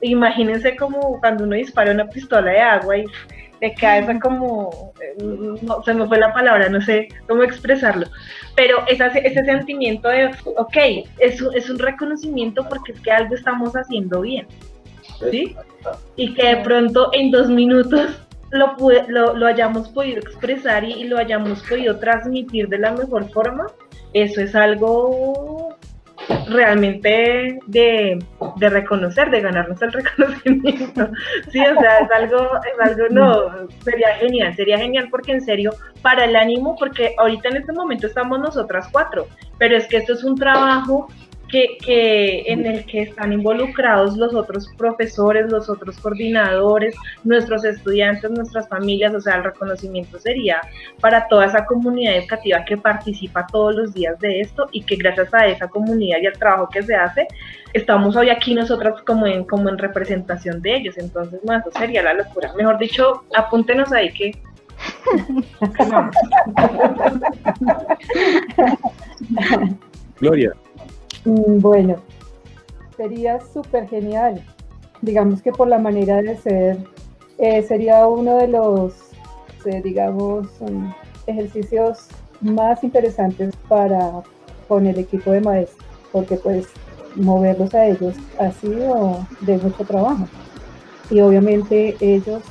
imagínense 0.00 0.76
como 0.76 1.18
cuando 1.20 1.44
uno 1.44 1.56
dispara 1.56 1.92
una 1.92 2.08
pistola 2.08 2.50
de 2.50 2.60
agua 2.60 2.98
y 2.98 3.04
le 3.60 3.74
cae 3.74 4.00
esa 4.00 4.18
como, 4.18 4.92
no, 5.62 5.82
se 5.84 5.94
me 5.94 6.06
fue 6.06 6.18
la 6.18 6.32
palabra, 6.32 6.68
no 6.68 6.80
sé 6.80 7.08
cómo 7.28 7.42
expresarlo, 7.42 8.06
pero 8.56 8.84
ese, 8.88 9.06
ese 9.26 9.44
sentimiento 9.44 10.08
de, 10.08 10.30
ok, 10.44 10.76
es, 11.18 11.40
es 11.54 11.70
un 11.70 11.78
reconocimiento 11.78 12.68
porque 12.68 12.92
es 12.92 13.00
que 13.00 13.10
algo 13.10 13.34
estamos 13.34 13.74
haciendo 13.74 14.20
bien, 14.20 14.46
¿sí? 15.30 15.56
Y 16.16 16.34
que 16.34 16.46
de 16.46 16.56
pronto 16.58 17.10
en 17.12 17.30
dos 17.30 17.48
minutos 17.48 18.10
lo, 18.50 18.76
lo, 19.08 19.34
lo 19.34 19.46
hayamos 19.46 19.88
podido 19.88 20.18
expresar 20.18 20.84
y, 20.84 20.92
y, 20.92 21.04
lo 21.04 21.18
hayamos 21.18 21.62
podido 21.62 21.98
transmitir 21.98 22.68
de 22.68 22.78
la 22.78 22.92
mejor 22.92 23.30
forma, 23.30 23.66
eso 24.12 24.40
es 24.40 24.54
algo 24.54 25.74
realmente 26.48 27.58
de, 27.66 28.18
de, 28.56 28.68
reconocer, 28.68 29.30
de 29.30 29.40
ganarnos 29.40 29.80
el 29.82 29.92
reconocimiento. 29.92 31.08
Sí, 31.50 31.60
o 31.60 31.80
sea, 31.80 31.98
es 31.98 32.10
algo, 32.10 32.50
es 32.56 32.90
algo, 32.90 33.08
no, 33.10 33.68
sería 33.82 34.14
genial, 34.16 34.54
sería 34.54 34.78
genial 34.78 35.08
porque 35.10 35.32
en 35.32 35.40
serio, 35.40 35.72
para 36.02 36.24
el 36.24 36.36
ánimo, 36.36 36.76
porque 36.78 37.14
ahorita 37.18 37.48
en 37.48 37.56
este 37.58 37.72
momento 37.72 38.06
estamos 38.06 38.38
nosotras 38.38 38.88
cuatro, 38.90 39.26
pero 39.58 39.76
es 39.76 39.86
que 39.86 39.98
esto 39.98 40.14
es 40.14 40.24
un 40.24 40.36
trabajo 40.36 41.08
que, 41.84 42.44
en 42.46 42.66
el 42.66 42.84
que 42.84 43.02
están 43.02 43.32
involucrados 43.32 44.16
los 44.16 44.34
otros 44.34 44.68
profesores, 44.76 45.50
los 45.50 45.68
otros 45.68 45.98
coordinadores, 45.98 46.94
nuestros 47.22 47.64
estudiantes, 47.64 48.30
nuestras 48.30 48.68
familias, 48.68 49.14
o 49.14 49.20
sea, 49.20 49.36
el 49.36 49.44
reconocimiento 49.44 50.18
sería 50.18 50.60
para 51.00 51.28
toda 51.28 51.46
esa 51.46 51.64
comunidad 51.66 52.16
educativa 52.16 52.64
que 52.64 52.76
participa 52.76 53.46
todos 53.46 53.74
los 53.74 53.94
días 53.94 54.18
de 54.20 54.40
esto 54.40 54.68
y 54.72 54.82
que 54.82 54.96
gracias 54.96 55.32
a 55.32 55.46
esa 55.46 55.68
comunidad 55.68 56.18
y 56.20 56.26
al 56.26 56.38
trabajo 56.38 56.68
que 56.68 56.82
se 56.82 56.94
hace, 56.94 57.26
estamos 57.72 58.16
hoy 58.16 58.30
aquí 58.30 58.54
nosotras 58.54 59.00
como 59.02 59.26
en, 59.26 59.44
como 59.44 59.68
en 59.68 59.78
representación 59.78 60.60
de 60.62 60.76
ellos. 60.76 60.98
Entonces, 60.98 61.40
no, 61.44 61.56
eso 61.56 61.70
sería 61.78 62.02
la 62.02 62.14
locura. 62.14 62.52
Mejor 62.56 62.78
dicho, 62.78 63.24
apúntenos 63.36 63.92
ahí 63.92 64.12
que 64.12 64.32
Gloria, 70.20 70.52
bueno, 71.24 71.96
sería 72.96 73.40
súper 73.40 73.88
genial. 73.88 74.42
Digamos 75.02 75.42
que 75.42 75.52
por 75.52 75.68
la 75.68 75.78
manera 75.78 76.22
de 76.22 76.36
ser, 76.36 76.78
eh, 77.38 77.62
sería 77.62 78.06
uno 78.06 78.36
de 78.38 78.48
los, 78.48 78.94
eh, 79.64 79.80
digamos, 79.82 80.46
um, 80.60 80.92
ejercicios 81.26 82.08
más 82.40 82.84
interesantes 82.84 83.54
para 83.68 84.22
con 84.68 84.86
el 84.86 84.98
equipo 84.98 85.30
de 85.30 85.40
maestros, 85.40 85.86
porque 86.12 86.36
pues 86.36 86.68
moverlos 87.16 87.74
a 87.74 87.86
ellos 87.86 88.14
ha 88.38 88.50
sido 88.52 89.26
de 89.40 89.58
mucho 89.58 89.84
trabajo. 89.84 90.26
Y 91.10 91.20
obviamente 91.20 91.96
ellos 92.00 92.42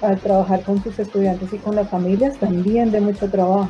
al 0.00 0.18
trabajar 0.18 0.62
con 0.62 0.82
sus 0.82 0.98
estudiantes 0.98 1.52
y 1.52 1.58
con 1.58 1.76
las 1.76 1.88
familias 1.88 2.36
también 2.38 2.90
de 2.90 3.00
mucho 3.00 3.30
trabajo. 3.30 3.68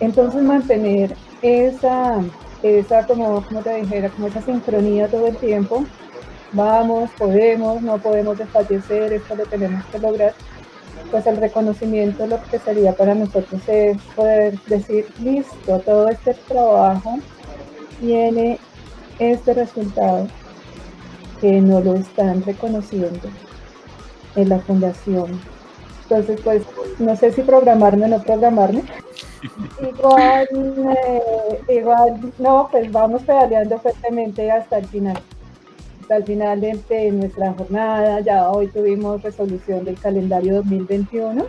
Entonces 0.00 0.42
mantener 0.42 1.16
esa 1.42 2.20
esa 2.62 3.06
como, 3.06 3.44
como 3.44 3.62
te 3.62 3.74
dijera, 3.74 4.08
como 4.10 4.26
esa 4.26 4.42
sincronía 4.42 5.08
todo 5.08 5.26
el 5.26 5.36
tiempo. 5.36 5.84
Vamos, 6.52 7.10
podemos, 7.18 7.82
no 7.82 7.98
podemos 7.98 8.38
desfallecer, 8.38 9.12
esto 9.12 9.36
lo 9.36 9.44
tenemos 9.44 9.84
que 9.86 9.98
lograr. 9.98 10.34
Pues 11.10 11.26
el 11.26 11.36
reconocimiento 11.36 12.26
lo 12.26 12.42
que 12.44 12.58
sería 12.58 12.92
para 12.94 13.14
nosotros 13.14 13.60
es 13.66 13.96
poder 14.14 14.58
decir, 14.66 15.06
listo, 15.22 15.78
todo 15.80 16.08
este 16.08 16.34
trabajo 16.34 17.18
tiene 18.00 18.58
este 19.18 19.54
resultado 19.54 20.26
que 21.40 21.60
no 21.60 21.80
lo 21.80 21.94
están 21.94 22.42
reconociendo 22.44 23.28
en 24.36 24.48
la 24.48 24.58
fundación. 24.58 25.40
Entonces, 26.10 26.40
pues, 26.42 26.62
no 26.98 27.14
sé 27.16 27.32
si 27.32 27.42
programarme 27.42 28.06
o 28.06 28.08
no 28.08 28.22
programarme, 28.22 28.82
igual, 29.82 30.48
eh, 30.96 31.60
igual, 31.68 32.32
no, 32.38 32.68
pues 32.70 32.90
vamos 32.90 33.22
pedaleando 33.22 33.78
fuertemente 33.78 34.50
hasta 34.50 34.78
el 34.78 34.86
final. 34.86 35.20
Hasta 36.00 36.16
el 36.16 36.24
final 36.24 36.60
de, 36.62 37.10
nuestra 37.12 37.52
jornada, 37.52 38.20
ya 38.20 38.48
hoy 38.50 38.68
tuvimos 38.68 39.22
resolución 39.22 39.84
del 39.84 40.00
calendario 40.00 40.54
2021 40.56 41.44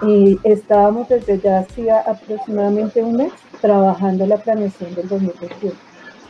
y 0.00 0.40
estábamos 0.44 1.10
desde 1.10 1.38
ya 1.38 1.58
hacía 1.58 1.98
aproximadamente 2.00 3.02
un 3.02 3.16
mes 3.18 3.32
trabajando 3.60 4.26
la 4.26 4.38
planeación 4.38 4.94
del 4.94 5.08
2021. 5.08 5.74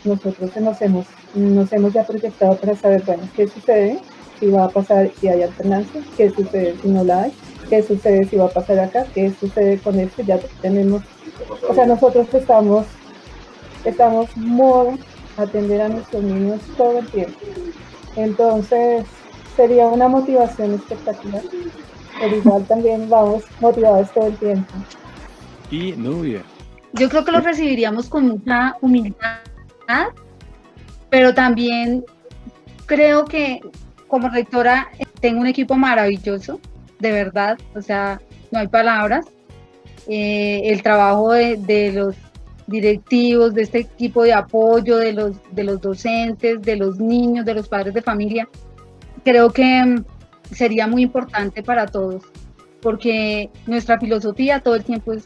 Nosotros 0.04 0.56
nos 0.56 0.82
hemos, 0.82 1.06
nos 1.36 1.72
hemos 1.72 1.92
ya 1.92 2.04
proyectado 2.04 2.56
para 2.56 2.74
saber, 2.74 3.04
bueno, 3.06 3.22
qué 3.36 3.46
sucede, 3.46 4.00
si 4.42 4.50
va 4.50 4.64
a 4.64 4.68
pasar, 4.68 5.08
si 5.20 5.28
hay 5.28 5.44
alternancia, 5.44 6.02
qué 6.16 6.28
sucede 6.30 6.76
si 6.82 6.88
no 6.88 7.04
la 7.04 7.22
hay, 7.22 7.32
qué 7.70 7.80
sucede 7.80 8.24
si 8.24 8.36
va 8.36 8.46
a 8.46 8.48
pasar 8.48 8.80
acá, 8.80 9.06
qué 9.14 9.32
sucede 9.38 9.78
con 9.78 10.00
esto, 10.00 10.20
ya 10.22 10.40
tenemos, 10.60 11.00
o 11.68 11.72
sea, 11.72 11.86
nosotros 11.86 12.26
estamos, 12.34 12.84
estamos 13.84 14.36
modo 14.36 14.98
atender 15.36 15.80
a 15.80 15.90
nuestros 15.90 16.24
niños 16.24 16.60
todo 16.76 16.98
el 16.98 17.06
tiempo. 17.06 17.38
Entonces, 18.16 19.04
sería 19.54 19.86
una 19.86 20.08
motivación 20.08 20.74
espectacular, 20.74 21.42
pero 22.20 22.36
igual 22.36 22.64
también 22.64 23.08
vamos 23.08 23.44
motivados 23.60 24.12
todo 24.12 24.26
el 24.26 24.36
tiempo. 24.38 24.72
Y 25.70 25.92
Nubia. 25.92 26.42
Yo 26.94 27.08
creo 27.08 27.24
que 27.24 27.30
lo 27.30 27.40
recibiríamos 27.40 28.08
con 28.08 28.26
mucha 28.26 28.76
humildad, 28.80 29.38
pero 31.10 31.32
también 31.32 32.04
creo 32.86 33.24
que 33.24 33.60
como 34.12 34.28
rectora 34.28 34.90
tengo 35.22 35.40
un 35.40 35.46
equipo 35.46 35.74
maravilloso, 35.74 36.60
de 36.98 37.12
verdad, 37.12 37.58
o 37.74 37.80
sea, 37.80 38.20
no 38.50 38.58
hay 38.58 38.68
palabras. 38.68 39.24
Eh, 40.06 40.60
el 40.64 40.82
trabajo 40.82 41.32
de, 41.32 41.92
los 41.94 42.14
directivos, 42.66 43.54
de 43.54 43.62
este 43.62 43.78
equipo 43.78 44.22
de 44.22 44.34
apoyo, 44.34 44.98
de 44.98 45.14
los, 45.14 45.36
de 45.52 45.64
los 45.64 45.80
docentes, 45.80 46.60
de 46.60 46.76
los 46.76 46.98
niños, 46.98 47.46
de 47.46 47.54
los 47.54 47.70
padres 47.70 47.94
de 47.94 48.02
familia, 48.02 48.46
creo 49.24 49.50
que 49.50 49.82
mm, 49.82 50.04
sería 50.50 50.86
muy 50.86 51.04
importante 51.04 51.62
para 51.62 51.86
todos, 51.86 52.22
porque 52.82 53.48
nuestra 53.66 53.98
filosofía 53.98 54.60
todo 54.60 54.74
el 54.74 54.84
tiempo 54.84 55.14
es, 55.14 55.24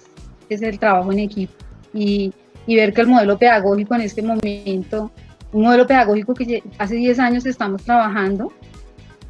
es 0.49 0.63
el 0.63 0.79
trabajo 0.79 1.11
en 1.11 1.19
equipo 1.19 1.55
y, 1.93 2.33
y 2.69 2.77
ver 2.77 2.95
que 2.95 3.01
el 3.01 3.09
modelo 3.09 3.37
pedagógico 3.37 3.97
en 3.97 4.03
este 4.03 4.23
momento, 4.23 5.11
un 5.53 5.63
modelo 5.63 5.89
pedagógico 5.89 6.35
que 6.35 6.63
hace 6.79 6.95
10 6.95 7.19
años 7.19 7.47
estamos 7.47 7.83
trabajando, 7.83 8.53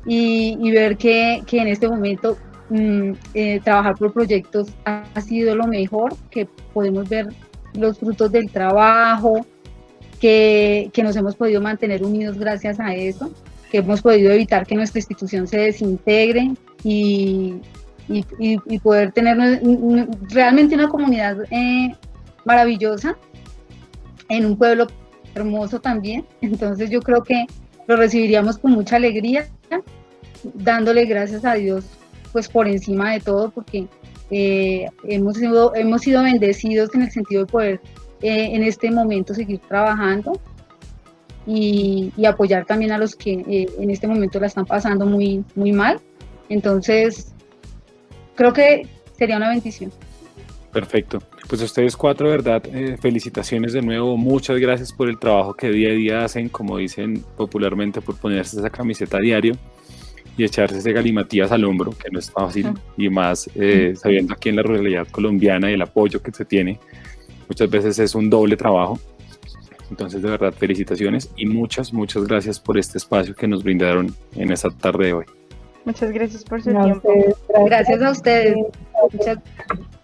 y, 0.07 0.71
ver 0.71 0.97
que, 0.97 1.43
que, 1.47 1.59
en 1.59 1.69
este 1.69 1.89
momento 1.89 2.37
mm, 2.71 3.13
eh, 3.35 3.61
trabajar 3.65 3.97
por 3.97 4.13
proyectos 4.13 4.69
ha, 4.85 5.05
sido 5.21 5.57
lo 5.57 5.67
mejor, 5.67 6.15
que 6.31 6.47
podemos 6.73 7.09
ver 7.09 7.29
los 7.75 7.99
frutos 7.99 8.31
del 8.31 8.51
trabajo, 8.51 9.45
que, 10.21 10.91
que, 10.93 11.03
nos 11.03 11.17
hemos 11.17 11.35
podido 11.35 11.61
mantener 11.61 12.05
unidos 12.05 12.39
gracias 12.39 12.79
a 12.81 12.95
eso, 12.95 13.33
que 13.71 13.79
hemos 13.79 14.01
podido 14.01 14.31
evitar 14.31 14.67
que 14.67 14.77
nuestra 14.77 15.01
institución 15.01 15.47
se 15.49 15.59
desintegre 15.59 16.53
y, 16.85 17.57
y, 18.09 18.25
y 18.39 18.79
poder 18.79 19.13
tener 19.13 19.61
realmente 20.31 20.75
una 20.77 20.89
comunidad 20.89 21.39
eh, 21.51 21.95
maravillosa 22.45 23.17
en 24.29 24.47
un 24.47 24.57
pueblo 24.57 24.87
hermoso 25.35 25.81
también. 25.81 26.25
Entonces 26.41 26.91
yo 26.91 27.01
creo 27.01 27.23
que 27.23 27.47
lo 27.87 27.97
recibiríamos 27.97 28.59
con 28.59 28.73
mucha 28.73 28.97
alegría, 28.97 29.49
dándole 30.55 31.05
gracias 31.07 31.45
a 31.45 31.55
Dios 31.55 31.85
pues 32.33 32.49
por 32.49 32.69
encima 32.69 33.13
de 33.13 33.21
todo, 33.21 33.51
porque 33.51 33.87
eh, 34.31 34.87
hemos, 35.05 35.37
sido, 35.37 35.75
hemos 35.75 36.03
sido 36.03 36.23
bendecidos 36.23 36.95
en 36.95 37.03
el 37.03 37.11
sentido 37.11 37.45
de 37.45 37.51
poder 37.51 37.81
eh, 38.21 38.51
en 38.55 38.63
este 38.63 38.91
momento 38.91 39.35
seguir 39.35 39.61
trabajando 39.69 40.41
y, 41.47 42.13
apoyar 42.27 42.65
también 42.67 42.93
a 42.93 42.99
los 42.99 43.15
que 43.15 43.33
eh, 43.33 43.67
en 43.79 43.91
este 43.91 44.07
momento 44.09 44.41
la 44.41 44.49
están 44.49 44.67
pasando 44.67 45.07
muy, 45.07 45.45
muy 45.55 45.73
mal. 45.73 46.01
Entonces, 46.49 47.33
creo 48.35 48.53
que 48.53 48.87
sería 49.17 49.37
una 49.37 49.49
bendición. 49.49 49.93
Perfecto. 50.73 51.21
Pues 51.49 51.63
ustedes 51.63 51.97
cuatro, 51.97 52.29
¿verdad? 52.29 52.63
Eh, 52.67 52.97
felicitaciones 53.01 53.73
de 53.73 53.81
nuevo. 53.81 54.17
Muchas 54.17 54.59
gracias 54.59 54.93
por 54.93 55.09
el 55.09 55.19
trabajo 55.19 55.55
que 55.55 55.71
día 55.71 55.91
a 55.91 55.93
día 55.93 56.25
hacen, 56.25 56.49
como 56.49 56.77
dicen 56.77 57.25
popularmente, 57.37 58.01
por 58.01 58.17
ponerse 58.17 58.59
esa 58.59 58.69
camiseta 58.71 59.19
a 59.19 59.21
diario 59.21 59.55
y 60.37 60.45
echarse 60.45 60.79
ese 60.79 60.93
galimatías 60.93 61.51
al 61.53 61.65
hombro, 61.65 61.93
que 61.93 62.11
no 62.11 62.19
es 62.19 62.31
fácil, 62.31 62.73
y 62.97 63.09
más 63.09 63.49
eh, 63.55 63.95
sabiendo 63.97 64.35
aquí 64.35 64.51
en 64.51 64.57
la 64.57 64.63
ruralidad 64.63 65.07
colombiana 65.09 65.71
y 65.71 65.75
el 65.75 65.83
apoyo 65.83 66.23
que 66.23 66.33
se 66.33 66.45
tiene, 66.45 66.79
muchas 67.49 67.71
veces 67.71 67.99
es 67.99 68.15
un 68.15 68.29
doble 68.29 68.57
trabajo. 68.57 68.99
Entonces, 69.91 70.21
de 70.21 70.31
verdad, 70.31 70.53
felicitaciones 70.53 71.31
y 71.37 71.47
muchas, 71.47 71.93
muchas 71.93 72.25
gracias 72.27 72.59
por 72.59 72.77
este 72.77 72.99
espacio 72.99 73.35
que 73.35 73.47
nos 73.47 73.63
brindaron 73.63 74.15
en 74.35 74.51
esta 74.51 74.69
tarde 74.71 75.07
de 75.07 75.13
hoy. 75.13 75.25
Muchas 75.85 76.11
gracias 76.11 76.43
por 76.43 76.61
su 76.61 76.71
tiempo. 76.71 77.09
Gracias 77.67 78.03
a 78.03 78.11
ustedes. 78.11 78.57
Muchas, 79.13 79.39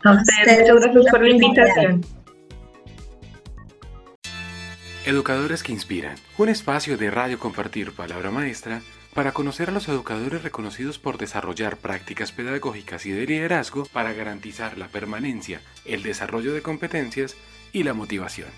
a 0.05 0.13
ustedes, 0.13 0.59
muchas 0.61 0.81
gracias 0.81 1.07
por 1.11 1.23
la 1.23 1.31
invitación. 1.31 2.01
Educadores 5.05 5.65
que 5.65 5.73
Inspiran, 5.73 6.15
un 6.39 6.49
espacio 6.49 6.97
de 6.97 7.11
Radio 7.11 7.41
Compartir 7.41 7.91
Palabra 7.91 8.31
Maestra 8.31 8.83
para 9.15 9.33
conocer 9.33 9.69
a 9.69 9.73
los 9.73 9.89
educadores 9.89 10.43
reconocidos 10.43 10.99
por 10.99 11.19
desarrollar 11.19 11.77
prácticas 11.77 12.33
pedagógicas 12.33 13.05
y 13.07 13.11
de 13.11 13.27
liderazgo 13.27 13.85
para 13.87 14.13
garantizar 14.13 14.79
la 14.79 14.89
permanencia, 14.89 15.61
el 15.85 16.03
desarrollo 16.03 16.55
de 16.55 16.63
competencias 16.63 17.37
y 17.73 17.83
la 17.83 17.95
motivación. 17.95 18.49